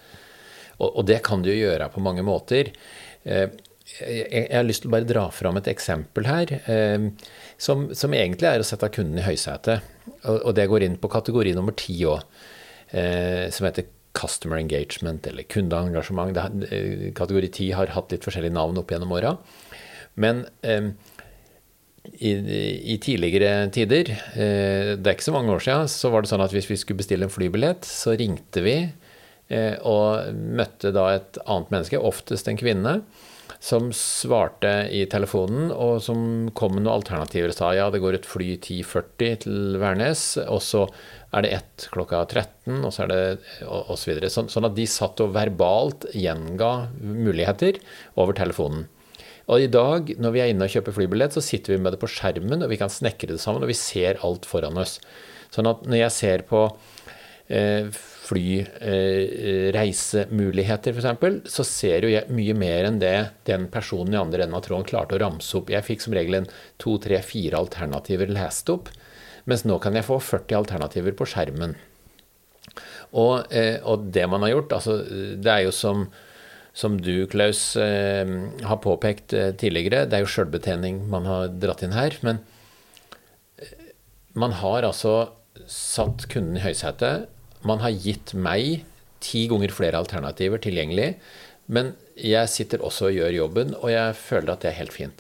Og, 0.84 1.00
og, 1.00 1.08
det 1.08 1.22
kan 1.26 1.44
du 1.44 1.52
jo 1.52 1.62
gjøre 1.62 1.90
på 1.94 2.04
mange 2.04 2.26
måter. 2.26 2.74
Eh, 3.24 3.48
jeg, 3.94 4.48
har 4.50 4.66
lyst 4.66 4.86
til 4.86 4.92
å 4.92 4.96
bare 4.96 5.08
dra 5.08 5.26
fram 5.36 5.60
et 5.60 5.70
eksempel 5.72 6.28
her, 6.28 6.54
eh, 6.72 7.10
som, 7.62 7.90
som, 7.96 8.16
egentlig 8.16 8.50
er 8.50 8.64
å 8.64 8.68
sette 8.68 8.92
kunden 8.94 9.20
i 9.22 9.26
høysetet. 9.26 9.90
Og, 10.32 10.52
det 10.58 10.70
går 10.72 10.88
inn 10.88 11.00
på 11.02 11.12
kategori 11.12 11.56
nummer 11.58 11.76
ti 11.78 11.98
òg, 12.10 12.24
eh, 12.96 13.48
som 13.54 13.68
heter 13.68 13.90
Customer 14.14 14.60
Engagement 14.62 15.26
eller 15.30 15.48
kundeengasjement. 15.50 16.38
Kategori 17.18 17.50
10 17.50 17.72
har 17.80 17.96
hatt 17.96 18.14
litt 18.14 18.26
forskjellige 18.26 18.54
navn 18.54 18.78
opp 18.78 18.94
gjennom 18.94 19.16
åra. 19.18 19.32
Men 20.22 20.44
i, 22.14 22.30
i, 22.30 23.00
tidligere 23.02 23.72
tider, 23.74 24.12
det 24.36 25.02
er 25.02 25.16
ikke 25.16 25.26
så 25.26 25.34
mange 25.34 25.56
år 25.56 25.66
siden, 25.66 25.90
så 25.90 26.12
var 26.14 26.22
det 26.22 26.30
sånn 26.30 26.46
at 26.46 26.54
hvis 26.54 26.70
vi 26.70 26.78
skulle 26.78 27.02
bestille 27.02 27.26
en 27.26 27.34
flybillett, 27.34 27.90
så 27.90 28.14
ringte 28.20 28.62
vi 28.62 28.76
og 29.86 30.34
møtte 30.34 30.94
da 30.96 31.10
et 31.18 31.38
annet 31.46 31.72
menneske, 31.74 32.02
oftest 32.02 32.50
en 32.50 32.60
kvinne, 32.60 32.98
som 33.64 33.94
svarte 33.96 34.72
i 34.92 35.06
telefonen, 35.08 35.70
og 35.72 36.02
som 36.04 36.50
kom 36.58 36.74
med 36.76 36.84
noen 36.84 36.98
alternativer. 36.98 37.54
Sa 37.56 37.70
ja, 37.72 37.86
det 37.94 38.02
går 38.04 38.18
et 38.18 38.28
fly 38.28 38.58
10.40 38.58 39.38
til 39.46 39.78
Værnes, 39.80 40.24
og 40.44 40.60
så 40.66 40.82
er 41.32 41.46
det 41.46 41.54
ett 41.60 41.86
klokka 41.94 42.26
13, 42.26 42.82
og 42.82 42.92
så 42.92 43.06
er 43.06 43.14
det 43.14 43.22
osv. 43.64 44.18
Så 44.26 44.34
sånn, 44.36 44.52
sånn 44.52 44.68
at 44.68 44.76
de 44.76 44.88
satt 44.90 45.24
og 45.24 45.32
verbalt 45.38 46.10
gjenga 46.12 46.74
muligheter 47.00 47.80
over 48.20 48.36
telefonen. 48.36 48.90
Og 49.52 49.64
i 49.64 49.72
dag, 49.72 50.12
når 50.24 50.36
vi 50.36 50.44
er 50.44 50.52
inne 50.52 50.68
og 50.68 50.76
kjøper 50.76 50.96
flybillett, 50.96 51.36
så 51.36 51.44
sitter 51.44 51.76
vi 51.76 51.82
med 51.84 51.96
det 51.96 52.04
på 52.04 52.12
skjermen, 52.12 52.64
og 52.64 52.72
vi 52.72 52.80
kan 52.80 52.92
snekre 52.92 53.32
det 53.32 53.42
sammen, 53.44 53.64
og 53.64 53.72
vi 53.72 53.80
ser 53.80 54.20
alt 54.28 54.48
foran 54.48 54.80
oss. 54.80 54.98
Sånn 55.56 55.72
at 55.72 55.88
når 55.88 56.06
jeg 56.06 56.16
ser 56.16 56.44
på 56.52 56.66
eh, 57.48 57.88
flyreisemuligheter, 58.24 60.94
eh, 60.94 60.98
f.eks., 60.98 61.54
så 61.54 61.64
ser 61.68 62.06
jo 62.06 62.10
jeg 62.14 62.30
mye 62.34 62.54
mer 62.58 62.84
enn 62.88 63.00
det 63.02 63.18
den 63.50 63.64
personen 63.74 64.14
i 64.16 64.22
andre 64.22 64.44
enden 64.46 64.60
av 64.60 64.64
tråden 64.66 64.90
klarte 64.90 65.16
å 65.18 65.24
ramse 65.24 65.52
opp. 65.60 65.68
Jeg 65.74 65.88
fikk 65.88 66.00
som 66.06 66.16
regel 66.16 66.34
en 66.40 66.52
to, 66.82 66.92
tre, 67.04 67.18
fire 67.26 67.56
alternativer 67.60 68.28
lest 68.32 68.66
opp, 68.74 68.86
mens 69.50 69.64
nå 69.68 69.76
kan 69.84 69.94
jeg 70.00 70.08
få 70.08 70.18
40 70.24 70.54
alternativer 70.62 71.14
på 71.20 71.26
skjermen. 71.30 71.72
Og, 73.14 73.36
eh, 73.54 73.78
og 73.84 73.98
det 74.16 74.26
man 74.32 74.44
har 74.46 74.52
gjort, 74.56 74.72
altså 74.80 74.94
det 75.38 75.52
er 75.52 75.62
jo 75.68 75.74
som 75.76 75.98
som 76.74 76.98
du, 77.02 77.28
Klaus, 77.30 77.76
eh, 77.78 78.26
har 78.66 78.82
påpekt 78.82 79.34
eh, 79.38 79.52
tidligere, 79.54 80.08
det 80.10 80.18
er 80.18 80.24
jo 80.26 80.32
sjølbetjening 80.34 81.04
man 81.10 81.26
har 81.30 81.54
dratt 81.62 81.84
inn 81.86 81.94
her. 81.94 82.18
Men 82.26 82.42
eh, 83.62 83.94
man 84.34 84.52
har 84.58 84.82
altså 84.88 85.14
satt 85.70 86.26
kunden 86.34 86.58
i 86.58 86.64
høysetet. 86.66 87.30
Man 87.64 87.84
har 87.84 87.96
gitt 87.96 88.34
meg 88.36 88.84
ti 89.24 89.46
ganger 89.52 89.72
flere 89.74 90.00
alternativer 90.04 90.62
tilgjengelig. 90.64 91.10
Men 91.72 91.94
jeg 92.20 92.52
sitter 92.52 92.84
også 92.84 93.06
og 93.10 93.16
gjør 93.18 93.32
jobben, 93.38 93.76
og 93.80 93.90
jeg 93.92 94.16
føler 94.20 94.54
at 94.54 94.62
det 94.64 94.70
er 94.72 94.82
helt 94.82 94.96
fint. 94.96 95.20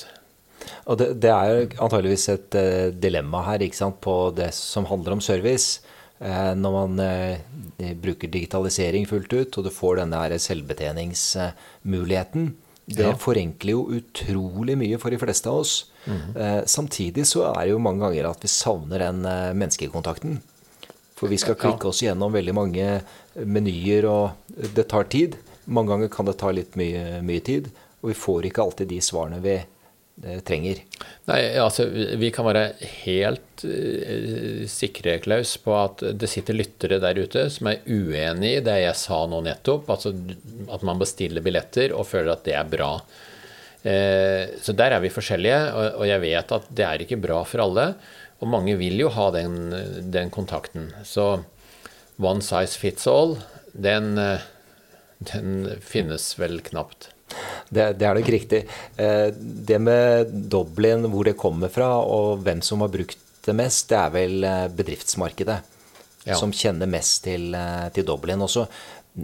Og 0.87 0.97
det, 0.99 1.07
det 1.23 1.31
er 1.31 1.77
antageligvis 1.81 2.29
et 2.33 2.55
uh, 2.59 2.89
dilemma 2.95 3.39
her 3.47 3.59
ikke 3.63 3.79
sant, 3.79 3.97
på 4.03 4.15
det 4.35 4.51
som 4.55 4.85
handler 4.89 5.11
om 5.17 5.21
service. 5.23 5.67
Uh, 6.23 6.53
når 6.55 6.71
man 6.75 6.99
uh, 7.03 7.35
bruker 8.03 8.27
digitalisering 8.31 9.07
fullt 9.09 9.33
ut, 9.33 9.57
og 9.57 9.63
du 9.65 9.71
får 9.73 9.93
denne 10.03 10.39
selvbetjeningsmuligheten. 10.43 12.43
Det 12.83 13.07
ja. 13.07 13.15
forenkler 13.15 13.71
jo 13.71 13.91
utrolig 13.95 14.75
mye 14.79 14.97
for 14.99 15.09
de 15.15 15.19
fleste 15.21 15.49
av 15.49 15.55
oss. 15.63 15.73
Mm 16.03 16.19
-hmm. 16.19 16.67
Samtidig 16.67 17.27
så 17.27 17.43
er 17.55 17.61
det 17.63 17.71
jo 17.71 17.79
mange 17.79 18.03
ganger 18.03 18.29
at 18.29 18.43
vi 18.43 18.47
savner 18.47 18.99
den 18.99 19.21
menneskekontakten. 19.55 20.41
For 21.17 21.31
vi 21.31 21.39
skal 21.41 21.57
klikke 21.59 21.89
oss 21.89 22.01
gjennom 22.03 22.33
veldig 22.33 22.55
mange 22.57 22.87
menyer, 23.33 24.07
og 24.09 24.55
det 24.75 24.87
tar 24.91 25.09
tid. 25.13 25.37
Mange 25.65 25.93
ganger 25.93 26.11
kan 26.11 26.27
det 26.27 26.37
ta 26.41 26.51
litt 26.51 26.75
mye, 26.79 27.21
mye 27.23 27.43
tid, 27.43 27.69
og 28.01 28.11
vi 28.11 28.17
får 28.19 28.49
ikke 28.49 28.63
alltid 28.65 28.89
de 28.91 28.99
svarene 29.03 29.39
vi 29.43 29.55
eh, 29.55 30.39
trenger. 30.45 30.81
Nei, 31.29 31.39
altså 31.61 31.85
Vi 32.19 32.31
kan 32.35 32.47
være 32.49 32.65
helt 33.05 33.63
uh, 33.63 34.63
sikre, 34.67 35.19
Klaus, 35.23 35.55
på 35.63 35.75
at 35.77 36.03
det 36.19 36.29
sitter 36.31 36.57
lyttere 36.57 36.99
der 37.03 37.21
ute 37.23 37.45
som 37.53 37.69
er 37.71 37.85
uenig 37.87 38.57
i 38.57 38.63
det 38.65 38.79
jeg 38.83 38.99
sa 38.99 39.21
nå 39.29 39.39
nettopp. 39.45 39.93
Altså 39.95 40.11
at 40.73 40.83
man 40.83 40.99
bestiller 40.99 41.45
billetter 41.45 41.95
og 41.95 42.09
føler 42.09 42.33
at 42.35 42.43
det 42.47 42.57
er 42.59 42.73
bra. 42.73 42.97
Uh, 43.83 44.51
så 44.63 44.75
der 44.75 44.97
er 44.97 45.03
vi 45.03 45.13
forskjellige, 45.13 45.61
og, 45.79 46.03
jeg 46.09 46.25
vet 46.27 46.53
at 46.59 46.67
det 46.75 46.89
er 46.89 47.05
ikke 47.07 47.21
bra 47.23 47.39
for 47.47 47.63
alle. 47.63 47.87
Og 48.43 48.49
mange 48.51 48.75
vil 48.75 48.99
jo 48.99 49.09
ha 49.15 49.29
den, 49.31 49.71
den 50.11 50.33
kontakten. 50.33 50.91
Så 51.07 51.45
one 52.19 52.43
size 52.43 52.75
fits 52.77 53.07
all, 53.07 53.37
den, 53.71 54.17
den 55.31 55.79
finnes 55.81 56.33
vel 56.37 56.59
knapt. 56.65 57.13
Det, 57.69 57.85
det, 57.97 58.05
er 58.05 58.17
nok 58.17 58.29
riktig. 58.29 58.63
Eh, 58.99 59.27
det 59.33 59.79
med 59.81 60.33
Dublin, 60.51 61.07
hvor 61.11 61.27
det 61.27 61.37
kommer 61.39 61.71
fra, 61.73 61.89
og 62.01 62.43
hvem 62.45 62.61
som 62.65 62.83
har 62.85 62.91
brukt 62.93 63.19
det 63.43 63.55
mest, 63.57 63.89
det 63.91 63.99
er 63.99 64.13
vel 64.13 64.47
eh, 64.47 64.65
bedriftsmarkedet 64.71 65.59
ja. 66.27 66.37
som 66.39 66.53
kjenner 66.55 66.89
mest 66.89 67.23
til, 67.27 67.49
eh, 67.57 67.87
til 67.95 68.07
Dublin. 68.07 68.43
Og 68.45 68.51
så 68.51 68.67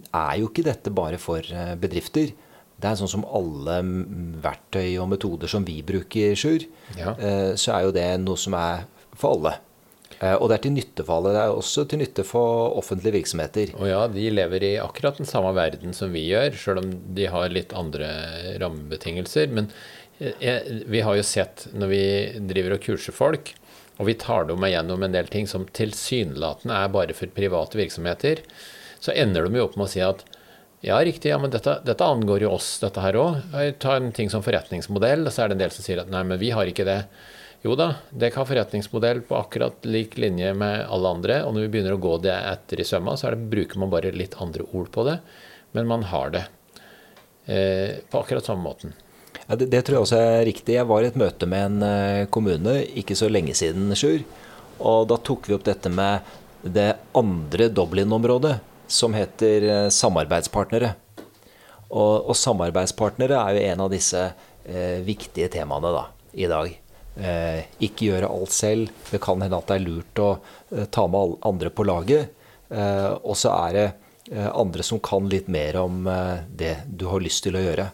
er 0.10 0.40
jo 0.42 0.50
ikke 0.50 0.68
dette 0.68 0.94
bare 0.94 1.22
for 1.22 1.46
bedrifter. 1.82 2.34
Det 2.80 2.88
er 2.88 3.00
sånn 3.00 3.12
som 3.12 3.26
alle 3.26 3.80
verktøy 4.44 4.96
og 5.02 5.10
metoder 5.12 5.52
som 5.52 5.66
vi 5.68 5.82
bruker, 5.84 6.36
Sjur, 6.38 6.64
ja. 6.96 7.12
så 7.60 7.74
er 7.76 7.88
jo 7.88 7.92
det 7.92 8.06
noe 8.22 8.40
som 8.40 8.56
er 8.56 8.86
for 9.20 9.38
alle. 9.38 9.58
Eh, 10.20 10.36
og 10.36 10.50
det 10.50 10.58
er 10.58 10.64
til 10.66 10.76
nytte 10.76 11.06
for 11.06 11.20
alle. 11.20 11.36
Det 11.36 11.44
er 11.44 11.54
også 11.62 11.86
til 11.90 12.02
nytte 12.02 12.26
for 12.28 12.76
offentlige 12.80 13.20
virksomheter. 13.20 13.74
Og 13.80 13.88
ja, 13.92 14.02
de 14.12 14.26
lever 14.34 14.66
i 14.72 14.74
akkurat 14.82 15.20
den 15.22 15.30
samme 15.30 15.54
verden 15.58 15.96
som 15.96 16.16
vi 16.16 16.26
gjør, 16.28 16.58
sjøl 16.60 16.84
om 16.84 16.92
de 17.16 17.30
har 17.32 17.54
litt 17.54 17.76
andre 17.78 18.10
rammebetingelser. 18.62 19.54
Men 19.56 19.72
jeg, 20.20 20.84
vi 20.92 21.04
har 21.06 21.16
jo 21.16 21.26
sett 21.26 21.70
når 21.72 21.94
vi 21.94 22.04
driver 22.50 22.76
og 22.76 22.84
kurser 22.84 23.16
folk, 23.16 23.54
og 24.00 24.08
vi 24.08 24.16
tar 24.20 24.46
dem 24.48 24.64
igjennom 24.64 25.04
en 25.04 25.16
del 25.16 25.28
ting 25.32 25.48
som 25.48 25.68
tilsynelatende 25.76 26.76
er 26.76 26.92
bare 26.92 27.16
for 27.16 27.32
private 27.36 27.80
virksomheter, 27.80 28.44
så 29.00 29.16
ender 29.16 29.48
de 29.48 29.60
jo 29.60 29.66
opp 29.68 29.76
med 29.80 29.88
å 29.88 29.92
si 29.92 30.04
at 30.04 30.24
ja, 30.84 30.96
riktig, 31.04 31.28
ja, 31.34 31.38
men 31.40 31.52
dette, 31.52 31.74
dette 31.84 32.06
angår 32.08 32.46
jo 32.46 32.54
oss, 32.56 32.78
dette 32.80 33.04
her 33.04 33.18
òg. 33.20 33.52
Ta 33.84 33.98
en 33.98 34.14
ting 34.16 34.32
som 34.32 34.44
forretningsmodell, 34.44 35.26
og 35.28 35.36
så 35.36 35.44
er 35.44 35.52
det 35.52 35.58
en 35.58 35.64
del 35.66 35.74
som 35.76 35.84
sier 35.84 36.00
at 36.00 36.12
nei, 36.12 36.22
men 36.28 36.40
vi 36.40 36.54
har 36.56 36.72
ikke 36.72 36.88
det. 36.88 37.02
Jo 37.62 37.76
da, 37.76 37.90
det 38.16 38.30
kan 38.32 38.48
forretningsmodell 38.48 39.22
på 39.28 39.36
akkurat 39.36 39.84
lik 39.84 40.16
linje 40.18 40.54
med 40.56 40.86
alle 40.88 41.12
andre. 41.12 41.42
Og 41.44 41.54
når 41.56 41.66
vi 41.66 41.72
begynner 41.74 41.98
å 41.98 42.02
gå 42.02 42.16
det 42.24 42.36
etter 42.36 42.80
i 42.80 42.88
sømma, 42.88 43.18
så 43.20 43.34
det, 43.34 43.42
bruker 43.52 43.82
man 43.82 43.92
bare 43.92 44.14
litt 44.16 44.38
andre 44.40 44.64
ord 44.72 44.88
på 44.96 45.04
det. 45.08 45.18
Men 45.76 45.90
man 45.90 46.08
har 46.08 46.32
det 46.36 46.46
eh, 47.52 48.00
på 48.10 48.22
akkurat 48.24 48.48
samme 48.48 48.64
måten. 48.64 48.96
Ja, 49.50 49.58
det, 49.60 49.68
det, 49.74 49.84
tror 49.84 50.00
jeg 50.00 50.08
også 50.08 50.22
er 50.24 50.48
riktig. 50.48 50.78
Jeg 50.78 50.88
var 50.88 51.04
i 51.04 51.12
et 51.12 51.20
møte 51.20 51.50
med 51.52 51.66
en 51.68 51.86
eh, 51.86 52.28
kommune 52.32 52.80
ikke 53.02 53.18
så 53.20 53.28
lenge 53.28 53.58
siden, 53.58 53.92
Sjur. 53.98 54.24
Og 54.80 55.10
da 55.12 55.20
tok 55.20 55.50
vi 55.50 55.58
opp 55.58 55.68
dette 55.68 55.92
med 55.92 56.24
det 56.64 56.94
andre 57.18 57.68
Dublin-området, 57.76 58.56
som 58.88 59.16
heter 59.18 59.68
eh, 59.68 59.88
samarbeidspartnere. 59.92 60.96
Og, 61.90 62.30
og, 62.30 62.36
samarbeidspartnere 62.38 63.36
er 63.36 63.58
jo 63.58 63.72
en 63.74 63.82
av 63.88 63.92
disse 63.92 64.30
eh, 64.30 65.00
viktige 65.04 65.50
temaene 65.52 65.92
da, 65.92 66.06
i 66.38 66.48
dag. 66.48 66.78
Eh, 67.18 67.66
ikke 67.84 68.12
gjøre 68.12 68.30
alt 68.32 68.54
selv. 68.56 68.92
Det 69.10 69.20
kan 69.24 69.42
hende 69.42 69.58
at 69.58 69.68
det 69.70 69.80
er 69.80 69.86
lurt 69.86 70.22
å 70.24 70.30
eh, 70.72 70.86
ta 70.92 71.08
med 71.08 71.20
alle 71.20 71.40
andre 71.50 71.72
på 71.74 71.86
laget. 71.88 72.36
Eh, 72.70 73.10
og 73.24 73.36
så 73.40 73.56
er 73.68 73.76
det 73.78 73.90
andre 74.30 74.84
som 74.86 75.00
kan 75.02 75.26
litt 75.26 75.48
mer 75.50 75.74
om 75.82 76.04
det 76.54 76.76
du 76.86 77.08
har 77.10 77.24
lyst 77.24 77.42
til 77.48 77.56
å 77.58 77.64
gjøre. 77.64 77.88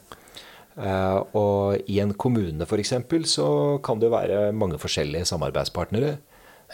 Og 1.40 1.86
i 1.88 2.02
en 2.04 2.12
kommune 2.20 2.68
f.eks. 2.68 2.92
så 3.32 3.46
kan 3.80 4.02
det 4.02 4.10
være 4.12 4.50
mange 4.52 4.76
forskjellige 4.82 5.30
samarbeidspartnere. 5.30 6.10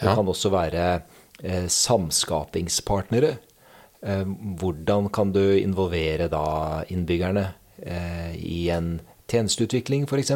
Det 0.00 0.08
ja. 0.08 0.16
kan 0.18 0.26
også 0.26 0.50
være 0.50 0.88
samskapingspartnere. 1.70 3.36
Hvordan 4.58 5.06
kan 5.14 5.30
du 5.30 5.44
involvere 5.60 6.26
da 6.32 6.82
innbyggerne 6.90 7.52
i 8.34 8.64
en 8.74 8.96
tjenesteutvikling 9.30 10.10
f.eks.? 10.10 10.34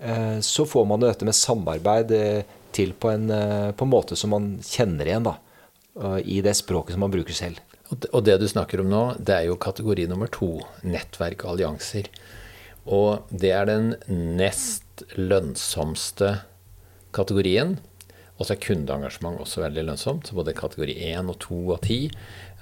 Eh, 0.00 0.40
så 0.40 0.66
får 0.66 0.84
man 0.84 1.00
dette 1.00 1.24
med 1.24 1.36
samarbeid 1.36 2.12
eh, 2.12 2.56
til 2.76 2.92
på 2.92 3.10
en, 3.14 3.30
eh, 3.30 3.70
på 3.72 3.86
en 3.86 3.92
måte 3.92 4.16
som 4.16 4.34
man 4.34 4.56
kjenner 4.64 5.08
igjen 5.08 5.28
da, 5.30 5.38
i 6.28 6.42
det 6.44 6.52
språket 6.58 6.92
som 6.92 7.06
man 7.06 7.12
bruker 7.14 7.32
selv. 7.32 7.60
Og 7.88 8.18
det 8.26 8.34
du 8.36 8.44
snakker 8.50 8.82
om 8.82 8.90
nå, 8.90 9.02
det 9.16 9.32
er 9.32 9.46
jo 9.46 9.56
kategori 9.56 10.04
nummer 10.10 10.28
to, 10.28 10.58
nettverk 10.84 11.46
og 11.46 11.54
allianser. 11.54 12.10
Og 12.84 13.24
det 13.30 13.54
er 13.56 13.64
den 13.70 13.94
nest 14.36 15.06
lønnsomste 15.16 16.34
kategorien. 17.16 17.78
Og 18.36 18.44
så 18.44 18.52
er 18.52 18.60
kundeengasjement 18.60 19.40
også 19.40 19.64
veldig 19.64 19.86
lønnsomt. 19.86 20.28
Så 20.28 20.36
både 20.36 20.52
kategori 20.58 20.98
1 21.14 21.32
og 21.32 21.40
2 21.46 21.62
og 21.78 21.80
10 21.80 22.10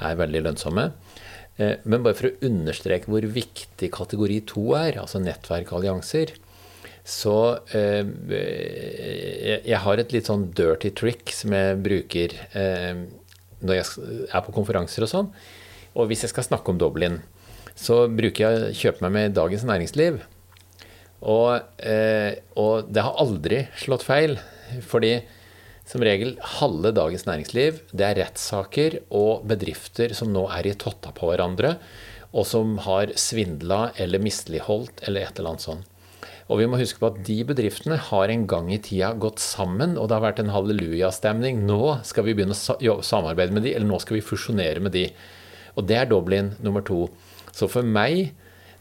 er 0.07 0.21
veldig 0.21 0.45
lønnsomme. 0.45 0.87
Men 1.59 2.05
bare 2.07 2.15
for 2.15 2.31
å 2.31 2.37
understreke 2.47 3.11
hvor 3.11 3.27
viktig 3.35 3.91
kategori 3.99 4.39
2 4.53 4.65
er, 4.79 5.01
altså 5.03 5.25
nettverk 5.25 5.73
og 5.73 5.81
allianser, 5.81 6.37
så 7.05 7.37
eh, 7.77 8.01
jeg, 9.61 9.81
har 9.85 10.01
et 10.01 10.15
litt 10.15 10.31
sånn 10.31 10.47
dirty 10.57 10.89
trick 10.97 11.35
som 11.37 11.53
jeg 11.53 11.77
bruker 11.85 12.33
eh, 12.57 13.05
når 13.61 13.77
jeg 13.77 14.25
er 14.31 14.45
på 14.47 14.55
konferanser 14.57 15.05
og 15.05 15.11
sånn. 15.13 15.29
Og 15.95 16.09
hvis 16.09 16.25
jeg 16.25 16.33
skal 16.33 16.47
snakke 16.49 16.73
om 16.73 16.81
Dublin, 16.81 17.21
så 17.77 18.07
bruker 18.09 18.45
jeg 18.47 18.57
å 18.57 18.73
kjøpe 18.81 19.05
meg 19.05 19.15
med 19.19 19.37
Dagens 19.37 19.67
Næringsliv. 19.69 20.19
Og, 21.25 21.61
eh, 21.85 22.41
og 22.61 22.89
det 22.89 23.05
har 23.05 23.21
aldri 23.21 23.63
slått 23.81 24.05
feil. 24.07 24.39
Fordi 24.89 25.19
som 25.85 26.01
regel 26.05 26.39
halve 26.57 26.95
Dagens 26.97 27.27
Næringsliv 27.29 27.83
det 27.93 28.09
er 28.09 28.21
rettssaker 28.23 29.03
og 29.13 29.45
bedrifter 29.49 30.17
som 30.17 30.33
nå 30.33 30.47
er 30.57 30.71
i 30.71 30.77
totta 30.81 31.13
på 31.13 31.29
hverandre, 31.29 31.77
og 32.35 32.49
som 32.49 32.79
har 32.83 33.13
svindla 33.21 33.91
eller 34.01 34.23
misligholdt 34.25 35.05
eller 35.05 35.29
et 35.29 35.37
eller 35.39 35.55
annet 35.55 35.69
sånt. 35.69 35.91
Og 36.53 36.61
vi 36.61 36.67
må 36.69 36.77
huske 36.77 37.01
på 37.01 37.09
at 37.09 37.21
de 37.25 37.39
bedriftene 37.49 37.97
har 38.11 38.31
en 38.33 38.45
gang 38.49 38.69
i 38.75 38.81
tida 38.83 39.15
gått 39.17 39.41
sammen, 39.41 39.97
og 39.97 40.11
det 40.11 40.19
har 40.19 40.25
vært 40.27 40.43
en 40.43 40.53
hallelujastemning. 40.53 41.63
Nå 41.65 41.97
skal 42.05 42.27
vi 42.27 42.35
begynne 42.37 42.57
å 42.57 42.99
samarbeide 43.05 43.57
med 43.57 43.65
de, 43.65 43.73
eller 43.73 43.89
nå 43.89 44.01
skal 44.03 44.19
vi 44.19 44.27
fusjonere 44.27 44.83
med 44.85 44.93
de. 44.97 45.07
Og 45.75 45.89
det 45.89 46.03
er 46.03 46.11
Dublin 46.11 46.53
nummer 46.63 46.85
to. 46.85 47.07
Så 47.55 47.71
for 47.71 47.87
meg 47.87 48.35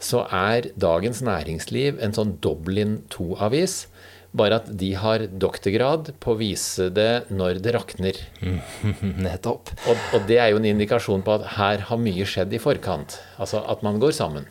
så 0.03 0.25
er 0.27 0.74
Dagens 0.79 1.22
Næringsliv 1.24 2.01
en 2.03 2.15
sånn 2.15 2.36
Dublin 2.43 3.00
2-avis. 3.13 3.86
Bare 4.34 4.58
at 4.58 4.70
de 4.82 4.89
har 4.98 5.27
doktorgrad 5.29 6.10
på 6.24 6.34
å 6.34 6.39
vise 6.39 6.89
det 6.91 7.29
når 7.32 7.62
det 7.63 7.75
rakner. 7.75 8.17
Nettopp. 9.27 9.72
Og, 9.86 10.08
og, 10.17 10.25
det 10.27 10.39
er 10.41 10.51
jo 10.51 10.60
en 10.60 10.67
indikasjon 10.74 11.24
på 11.24 11.38
at 11.38 11.48
her 11.60 11.86
har 11.88 12.01
mye 12.01 12.27
skjedd 12.27 12.58
i 12.58 12.62
forkant. 12.62 13.20
Altså 13.38 13.62
at 13.62 13.86
man 13.86 14.01
går 14.01 14.17
sammen. 14.17 14.50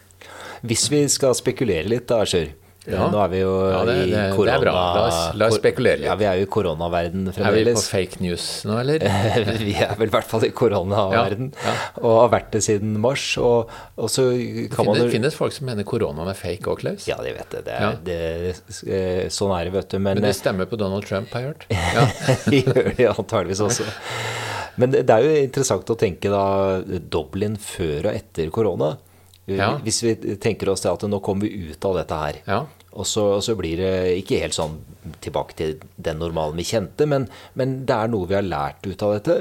Hvis 0.63 0.87
vi 0.93 1.03
skal 1.11 1.35
spekulere 1.35 1.91
litt, 1.91 2.07
da, 2.09 2.23
Sjur. 2.23 2.55
Ja. 2.83 3.05
Nå 3.13 3.19
er 3.23 3.29
vi 3.31 3.41
jo 3.45 3.51
ja, 3.71 3.81
det, 3.87 3.95
det, 4.11 4.23
i 4.27 4.31
korona... 4.35 4.47
Det 4.49 4.55
er 4.57 4.63
bra. 4.65 4.73
La 4.75 5.03
oss, 5.07 5.19
la 5.39 5.49
oss 5.53 5.59
spekulere 5.61 6.01
litt. 6.01 6.09
Ja, 6.09 6.17
vi 6.19 6.27
er 6.27 6.41
jo 6.41 6.47
i 6.47 6.51
koronaverden 6.51 7.29
fremdeles. 7.29 7.53
Er 7.53 7.69
vi 7.69 7.75
på 7.77 7.85
fake 7.87 8.23
news 8.25 8.47
nå, 8.67 8.79
eller? 8.83 9.05
vi 9.69 9.75
er 9.79 9.93
vel 10.01 10.11
i 10.11 10.15
hvert 10.17 10.31
fall 10.33 10.47
i 10.49 10.51
koronaverden. 10.59 11.53
Ja, 11.55 11.75
ja. 11.77 11.93
Og 12.03 12.17
har 12.25 12.33
vært 12.35 12.51
det 12.57 12.65
siden 12.67 12.97
mars. 13.05 13.27
Og, 13.39 13.71
og 13.95 14.11
så 14.11 14.27
kan 14.73 14.91
det 14.91 14.97
finnes, 14.99 15.13
finnes 15.15 15.39
folk 15.39 15.55
som 15.55 15.71
mener 15.71 15.87
koronaen 15.87 16.33
er 16.33 16.39
fake 16.39 16.73
òg, 16.73 16.83
Klaus? 16.83 17.07
Ja, 17.07 17.21
de 17.23 17.37
vet 17.37 17.55
det. 17.55 17.79
det, 18.09 18.19
er, 18.19 18.49
eh, 18.51 19.23
sånn 19.31 19.55
er 19.55 19.71
det, 19.71 19.77
vet 19.79 19.95
du. 19.95 20.01
Men, 20.01 20.19
Men 20.19 20.27
det 20.27 20.35
stemmer 20.41 20.67
på 20.71 20.81
Donald 20.81 21.07
Trump, 21.07 21.31
har 21.37 21.47
jeg 21.47 21.55
hørt. 21.55 21.69
Ja. 21.93 22.07
de 22.49 22.63
gjør 22.63 22.93
det 22.97 23.09
antageligvis 23.13 23.63
også. 23.63 23.87
Men 24.81 24.95
det 24.95 25.05
er 25.07 25.25
jo 25.27 25.33
interessant 25.43 25.91
å 25.93 25.97
tenke 26.01 26.31
da 26.33 26.45
Dublin 26.83 27.59
før 27.61 28.09
og 28.09 28.15
etter 28.17 28.51
korona. 28.55 28.95
Ja. 29.51 29.73
Hvis 29.83 30.03
vi 30.05 30.15
tenker 30.41 30.71
oss 30.71 30.85
til 30.85 30.93
at 30.93 31.03
nå 31.09 31.19
kommer 31.25 31.49
vi 31.49 31.73
ut 31.73 31.89
av 31.89 31.99
dette 31.99 32.21
her. 32.21 32.39
Ja. 32.47 32.61
Og 32.93 33.09
så, 33.09 33.25
og 33.39 33.43
så, 33.45 33.57
blir 33.59 33.81
det 33.81 33.93
ikke 34.21 34.39
helt 34.43 34.57
sånn 34.57 34.77
tilbake 35.25 35.57
til 35.59 35.77
den 35.97 36.21
normalen 36.21 36.59
vi 36.61 36.69
kjente, 36.69 37.09
men, 37.09 37.27
men 37.59 37.81
det 37.89 37.97
er 37.97 38.11
noe 38.13 38.29
vi 38.29 38.37
har 38.37 38.47
lært 38.47 38.85
ut 38.87 39.05
av 39.07 39.17
dette. 39.17 39.39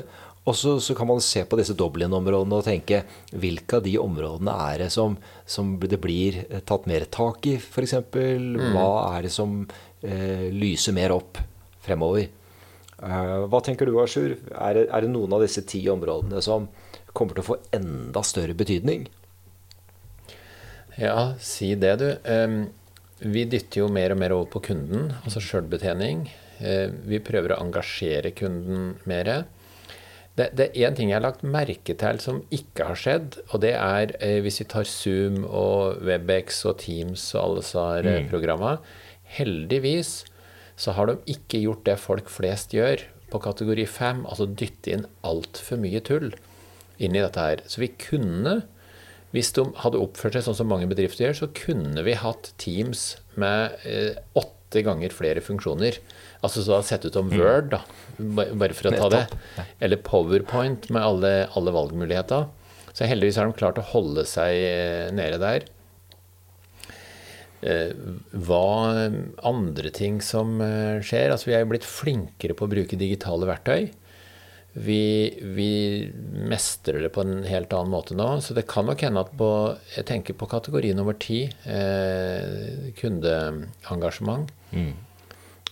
Og 0.49 0.55
så, 0.57 0.79
så 0.81 0.95
kan 0.97 1.05
man 1.05 1.21
se 1.21 1.43
på 1.45 1.59
disse 1.59 1.75
Dublin-områdene 1.77 2.57
og 2.57 2.65
tenke 2.65 3.03
hvilke 3.29 3.77
av 3.77 3.85
de 3.85 3.93
områdene 4.01 4.55
er 4.71 4.85
det 4.85 4.89
som, 4.93 5.19
som 5.45 5.75
det 5.77 5.99
blir 6.01 6.39
tatt 6.65 6.87
mer 6.89 7.05
tak 7.13 7.45
i, 7.51 7.59
f.eks. 7.61 7.99
Mm. 8.09 8.71
Hva 8.73 8.89
er 9.11 9.27
det 9.27 9.33
som 9.35 9.59
eh, 10.01 10.47
lyser 10.49 10.97
mer 10.97 11.13
opp 11.13 11.37
fremover? 11.85 12.25
Uh, 13.01 13.47
hva 13.49 13.61
tenker 13.65 13.89
du, 13.89 13.95
Ashur? 14.01 14.33
Er, 14.53 14.83
er 14.87 15.05
det 15.05 15.13
noen 15.13 15.33
av 15.33 15.45
disse 15.45 15.61
ti 15.69 15.83
områdene 15.89 16.41
som 16.45 16.67
kommer 17.17 17.37
til 17.37 17.43
å 17.45 17.49
få 17.51 17.61
enda 17.77 18.25
større 18.25 18.57
betydning? 18.57 19.05
Ja, 20.99 21.33
si 21.39 21.73
det, 21.79 21.95
du. 22.01 22.07
Vi 23.21 23.45
dytter 23.45 23.83
jo 23.83 23.87
mer 23.93 24.15
og 24.15 24.19
mer 24.21 24.33
over 24.33 24.49
på 24.49 24.63
kunden, 24.71 25.11
altså 25.21 25.43
sjølbetjening. 25.45 26.25
Uh, 26.61 26.89
vi 27.09 27.21
prøver 27.23 27.55
å 27.55 27.61
engasjere 27.63 28.33
kunden 28.37 28.95
mer. 29.09 29.31
Det, 30.37 30.47
det 30.57 30.67
er 30.69 30.87
én 30.87 30.97
ting 30.97 31.11
jeg 31.11 31.19
har 31.19 31.25
lagt 31.25 31.45
merke 31.45 31.95
til 31.97 32.19
som 32.23 32.41
ikke 32.53 32.87
har 32.89 32.99
skjedd, 32.99 33.37
og 33.51 33.61
det 33.65 33.73
er 33.75 34.13
eh, 34.23 34.37
hvis 34.41 34.61
vi 34.61 34.67
tar 34.71 34.87
Zoom 34.87 35.41
og 35.43 35.99
Webex 36.07 36.61
og 36.69 36.77
Teams 36.81 37.25
og 37.35 37.41
alle 37.41 37.63
disse 37.63 37.87
mm. 38.07 38.29
programmene 38.31 38.79
Heldigvis 39.35 40.13
så 40.79 40.95
har 40.95 41.09
de 41.11 41.33
ikke 41.33 41.59
gjort 41.65 41.83
det 41.87 41.97
folk 41.99 42.31
flest 42.31 42.71
gjør 42.75 43.03
på 43.31 43.41
kategori 43.43 43.85
5, 43.87 44.23
altså 44.27 44.47
dytte 44.47 44.95
inn 44.95 45.05
altfor 45.27 45.79
mye 45.83 46.01
tull 46.03 46.31
inn 47.01 47.15
i 47.15 47.21
dette 47.21 47.43
her. 47.43 47.61
Så 47.67 47.83
vi 47.83 47.91
kunne, 47.99 48.61
hvis 49.31 49.53
de 49.55 49.63
hadde 49.79 49.99
oppført 50.01 50.35
seg 50.35 50.45
sånn 50.45 50.57
som 50.59 50.69
mange 50.71 50.89
bedrifter 50.91 51.27
gjør, 51.27 51.37
så 51.43 51.49
kunne 51.55 52.03
vi 52.03 52.17
hatt 52.19 52.51
Teams 52.61 53.15
med 53.39 53.77
eh, 53.87 54.17
åtte 54.37 54.83
ganger 54.83 55.13
flere 55.15 55.43
funksjoner. 55.43 55.99
Altså 56.43 56.63
så 56.65 56.81
sett 56.83 57.05
ut 57.07 57.15
som 57.15 57.29
mm. 57.31 57.37
Word, 57.39 57.69
da, 57.71 57.81
bare 58.19 58.75
for 58.75 58.91
å 58.91 58.95
ta 58.95 59.11
det. 59.13 59.23
Eller 59.79 60.01
PowerPoint 60.03 60.89
med 60.91 61.03
alle, 61.03 61.35
alle 61.55 61.75
valgmuligheter. 61.75 62.49
Så 62.91 63.07
heldigvis 63.07 63.39
har 63.39 63.47
de 63.47 63.55
klart 63.55 63.79
å 63.79 63.87
holde 63.93 64.25
seg 64.27 64.57
eh, 64.67 65.07
nede 65.15 65.39
der. 65.39 65.67
Eh, 67.61 67.95
hva 68.35 68.67
andre 69.47 69.93
ting 69.95 70.19
som 70.25 70.57
skjer? 70.59 71.31
Altså 71.31 71.51
vi 71.51 71.55
er 71.55 71.63
jo 71.63 71.71
blitt 71.71 71.87
flinkere 71.87 72.57
på 72.57 72.67
å 72.67 72.73
bruke 72.75 72.99
digitale 72.99 73.47
verktøy. 73.47 73.93
Vi, 74.73 75.37
vi, 75.43 75.71
mestrer 76.47 77.01
det 77.03 77.09
på 77.11 77.25
en 77.25 77.41
helt 77.43 77.73
annen 77.75 77.91
måte 77.91 78.15
nå. 78.15 78.27
Så 78.39 78.55
det 78.55 78.63
kan 78.71 78.87
nok 78.87 79.03
hende 79.03 79.25
at 79.25 79.33
på 79.35 79.49
Jeg 79.97 80.07
tenker 80.07 80.37
på 80.39 80.47
kategori 80.47 80.93
nummer 80.95 81.17
ti, 81.19 81.43
eh, 81.67 82.91
kundeengasjement. 82.99 84.51
Mm. 84.71 84.93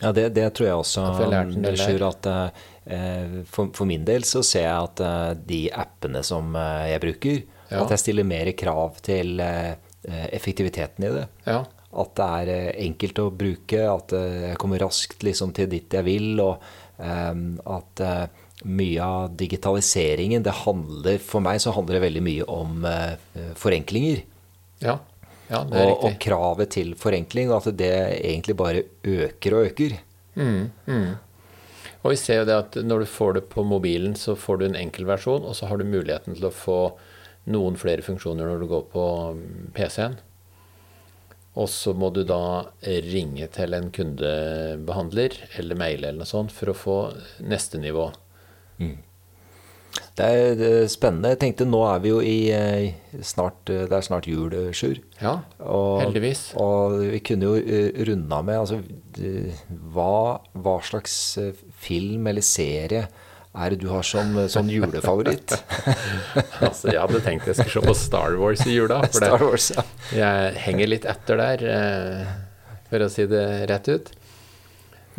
Ja, 0.02 0.12
det, 0.16 0.30
det, 0.36 0.50
tror 0.56 0.68
jeg 0.68 0.82
også. 0.82 1.06
Sjur, 1.80 2.06
at 2.08 2.28
eh, 2.28 3.40
for, 3.48 3.72
for, 3.76 3.88
min 3.88 4.06
del 4.08 4.28
så 4.28 4.44
ser 4.46 4.68
jeg 4.68 4.90
at 4.90 5.04
eh, 5.04 5.32
de 5.48 5.62
appene 5.76 6.24
som 6.24 6.56
eh, 6.56 6.92
jeg 6.94 7.04
bruker, 7.04 7.42
ja. 7.70 7.82
at 7.84 7.96
jeg 7.96 8.04
stiller 8.04 8.28
mer 8.28 8.52
krav 8.60 9.00
til 9.06 9.40
eh, 9.44 9.76
effektiviteten 10.32 11.08
i 11.08 11.14
det. 11.18 11.26
Ja. 11.48 11.64
At 12.00 12.14
det 12.20 12.30
er 12.42 12.54
eh, 12.54 12.70
enkelt 12.86 13.24
å 13.24 13.32
bruke, 13.36 13.84
at 13.92 14.16
eh, 14.16 14.52
jeg 14.52 14.62
kommer 14.62 14.84
raskt 14.86 15.26
liksom, 15.28 15.56
til 15.58 15.72
dit 15.72 16.00
jeg 16.00 16.08
vil. 16.08 16.32
Og 16.44 16.70
at 17.00 18.02
mye 18.66 19.04
av 19.04 19.36
digitaliseringen 19.40 20.44
det 20.44 20.56
handler, 20.66 21.22
For 21.24 21.44
meg 21.44 21.62
så 21.64 21.72
handler 21.72 21.96
det 21.96 22.06
veldig 22.08 22.24
mye 22.26 22.48
om 22.52 22.84
forenklinger. 23.56 24.26
Ja. 24.84 24.98
Ja, 25.50 25.64
og, 25.66 26.04
og, 26.06 26.18
kravet 26.22 26.76
til 26.76 26.92
forenkling, 27.00 27.50
og 27.50 27.64
at 27.64 27.78
det 27.80 27.90
egentlig 28.20 28.54
bare 28.60 28.84
øker 29.02 29.56
og 29.58 29.72
øker. 29.72 29.96
Mm, 30.38 30.70
mm. 30.86 31.08
Og 32.04 32.14
vi 32.14 32.20
ser 32.22 32.42
jo 32.42 32.48
det 32.48 32.58
at 32.58 32.78
når 32.86 33.04
du 33.04 33.10
får 33.10 33.34
det 33.40 33.46
på 33.52 33.66
mobilen, 33.66 34.14
så 34.16 34.38
får 34.38 34.60
du 34.60 34.68
en 34.68 34.78
enkel 34.78 35.10
versjon, 35.10 35.44
og 35.44 35.58
så 35.58 35.68
har 35.68 35.82
du 35.82 35.90
muligheten 35.90 36.38
til 36.38 36.48
å 36.48 36.54
få 36.54 36.80
noen 37.50 37.80
flere 37.82 38.06
funksjoner 38.06 38.46
når 38.46 38.62
du 38.62 38.70
går 38.70 38.86
på 38.94 39.06
PC-en. 39.76 40.20
Og 41.60 41.68
så 41.74 41.96
må 41.98 42.12
du 42.14 42.22
da 42.30 42.70
ringe 43.10 43.50
til 43.52 43.74
en 43.76 43.90
kundebehandler 43.92 45.34
eller 45.60 45.80
maile 45.80 46.12
eller 46.12 46.22
noe 46.22 46.30
sånt 46.30 46.54
for 46.56 46.72
å 46.72 46.78
få 46.78 46.98
neste 47.42 47.82
nivå. 47.82 48.06
Mm. 48.80 48.98
Det 50.20 50.26
er 50.28 50.90
spennende. 50.92 51.32
Jeg 51.34 51.40
tenkte 51.42 51.68
nå 51.68 51.80
er 51.88 52.02
vi 52.04 52.12
jo 52.12 52.20
i 52.24 52.52
eh, 52.52 53.22
snart, 53.24 53.62
Det 53.68 53.88
er 53.88 54.04
snart 54.04 54.28
jul, 54.28 54.52
eh, 54.52 54.70
Sjur. 54.76 55.00
Ja, 55.22 55.38
og, 55.64 56.02
heldigvis. 56.04 56.50
Og 56.60 57.00
vi 57.14 57.22
kunne 57.24 57.48
jo 57.48 57.56
runda 57.56 58.06
runde 58.10 58.42
med 58.50 58.60
altså, 58.60 58.82
hva, 59.96 60.12
hva, 60.54 60.76
slags 60.84 61.16
film 61.80 62.28
eller 62.28 62.46
serie 62.46 63.08
er 63.50 63.74
det 63.74 63.80
du 63.82 63.88
har 63.90 64.04
som 64.06 64.36
som 64.52 64.68
julefavoritt? 64.70 65.56
altså, 66.68 66.92
jeg 66.92 67.00
hadde 67.00 67.24
tenkt 67.26 67.48
jeg 67.50 67.58
skulle 67.58 67.80
se 67.80 67.88
på 67.88 67.98
Star 67.98 68.38
Wars 68.40 68.62
i 68.68 68.76
jula. 68.76 69.02
For 69.08 69.24
Star 69.24 69.42
Wars, 69.48 69.72
ja. 69.74 69.88
jeg 70.14 70.54
henger 70.68 70.92
litt 70.94 71.08
etter 71.10 71.42
der, 71.42 71.66
for 72.92 73.08
å 73.08 73.10
si 73.12 73.26
det 73.32 73.48
rett 73.72 73.90
ut. 73.90 74.14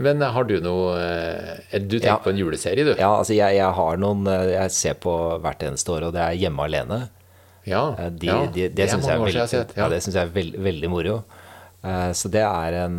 Men 0.00 0.22
har 0.22 0.46
du 0.48 0.56
noe 0.64 0.96
eh, 0.96 1.80
Du 1.82 1.98
tenker 1.98 2.14
ja. 2.14 2.18
på 2.24 2.32
en 2.32 2.40
juleserie, 2.40 2.86
du? 2.86 2.94
Ja, 2.94 3.12
altså 3.18 3.36
jeg, 3.36 3.58
jeg, 3.58 3.76
har 3.76 4.00
noen 4.00 4.24
eh, 4.30 4.54
Jeg 4.54 4.74
ser 4.74 4.98
på 5.02 5.14
hvert 5.44 5.64
eneste 5.66 5.92
år, 5.96 6.08
og 6.08 6.16
det 6.16 6.24
er 6.24 6.38
Hjemme 6.40 6.66
alene. 6.68 7.00
Ja, 7.68 7.82
de, 8.08 8.26
ja. 8.26 8.38
De, 8.48 8.54
de, 8.56 8.68
det 8.72 8.86
syns 8.88 9.06
jeg, 9.06 9.20
veld, 9.20 9.36
ja. 9.36 9.88
jeg 9.92 10.16
er 10.16 10.30
veld, 10.32 10.54
veldig 10.64 10.88
moro. 10.90 11.18
Så 12.16 12.30
det 12.32 12.40
er 12.40 12.76
en 12.86 12.96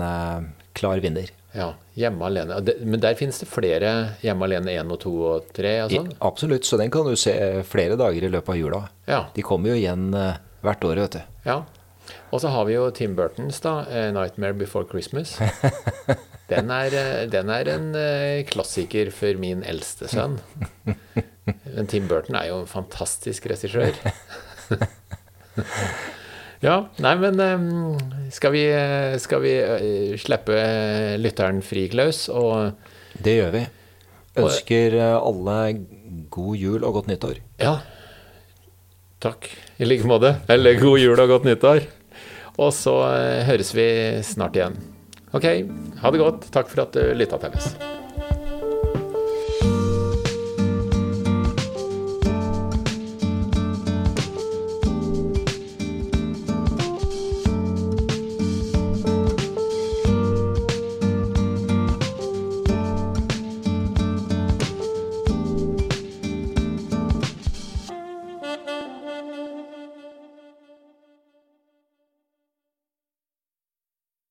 klar 0.77 1.01
vinner. 1.01 1.31
Ja, 1.57 1.71
Hjemme 1.97 2.29
alene. 2.29 2.61
Men 2.85 3.01
der 3.01 3.17
finnes 3.19 3.41
det 3.41 3.49
flere 3.51 4.13
Hjemme 4.21 4.45
alene 4.45 4.77
1 4.77 4.93
og 4.93 5.01
2 5.01 5.15
og 5.31 5.49
3? 5.57 5.73
Og 5.87 5.95
sånn? 5.97 6.13
absolutt, 6.29 6.69
så 6.69 6.79
den 6.79 6.93
kan 6.93 7.09
du 7.09 7.17
se 7.19 7.33
flere 7.67 7.97
dager 7.99 8.29
i 8.29 8.31
løpet 8.31 8.53
av 8.53 8.61
jula. 8.61 8.81
Ja. 9.09 9.21
De 9.33 9.43
kommer 9.45 9.73
jo 9.73 9.81
igjen 9.81 10.11
hvert 10.13 10.87
år, 10.87 11.03
vet 11.07 11.17
du. 11.17 11.37
Ja. 11.49 11.57
Og 12.29 12.45
så 12.45 12.53
har 12.53 12.69
vi 12.69 12.77
jo 12.77 12.85
Tim 12.95 13.17
Burtons, 13.17 13.59
da. 13.65 13.81
'Nightmare 13.89 14.53
Before 14.61 14.85
Christmas'. 14.93 15.41
Den 16.51 16.71
er, 16.73 16.95
eh, 16.95 17.25
den 17.31 17.49
er, 17.53 17.69
en 17.71 17.91
eh, 17.95 18.43
klassiker 18.49 19.11
for 19.15 19.39
min 19.39 19.63
eldste 19.67 20.09
sønn. 20.11 20.39
Men 20.85 21.87
Tim 21.91 22.09
Burton 22.09 22.35
er 22.35 22.49
jo 22.51 22.61
en 22.63 22.71
fantastisk 22.71 23.49
regissør. 23.51 23.95
Ja, 26.61 26.75
nei, 27.01 27.15
men 27.17 27.39
eh, 27.41 27.63
skal 28.29 28.51
vi, 28.53 28.59
skal 29.17 29.39
vi 29.41 29.53
slippe 30.21 30.59
lytteren 31.17 31.63
fri, 31.65 31.87
Klaus? 31.89 32.27
Og 32.29 32.77
Det 33.17 33.33
gjør 33.39 33.55
vi. 33.55 33.63
Ønsker 34.43 34.99
alle 35.01 35.55
god 36.29 36.61
jul 36.61 36.85
og 36.85 36.99
godt 36.99 37.09
nyttår. 37.09 37.41
Ja. 37.57 37.79
Takk. 39.25 39.49
I 39.81 39.89
like 39.89 40.05
måte. 40.05 40.35
Eller 40.53 40.77
god 40.77 41.01
jul 41.01 41.17
og 41.17 41.33
godt 41.33 41.49
nyttår. 41.49 41.89
Og 42.61 42.69
så 42.77 42.93
høres 43.49 43.73
vi 43.73 43.89
snart 44.29 44.61
igjen. 44.61 44.77
Ok, 45.31 45.45
ha 46.01 46.11
det 46.11 46.19
godt. 46.19 46.47
Takk 46.51 46.71
for 46.71 46.83
at 46.83 46.95
du 46.97 47.13
lytta 47.15 47.39
til 47.39 47.55
oss. 47.55 48.00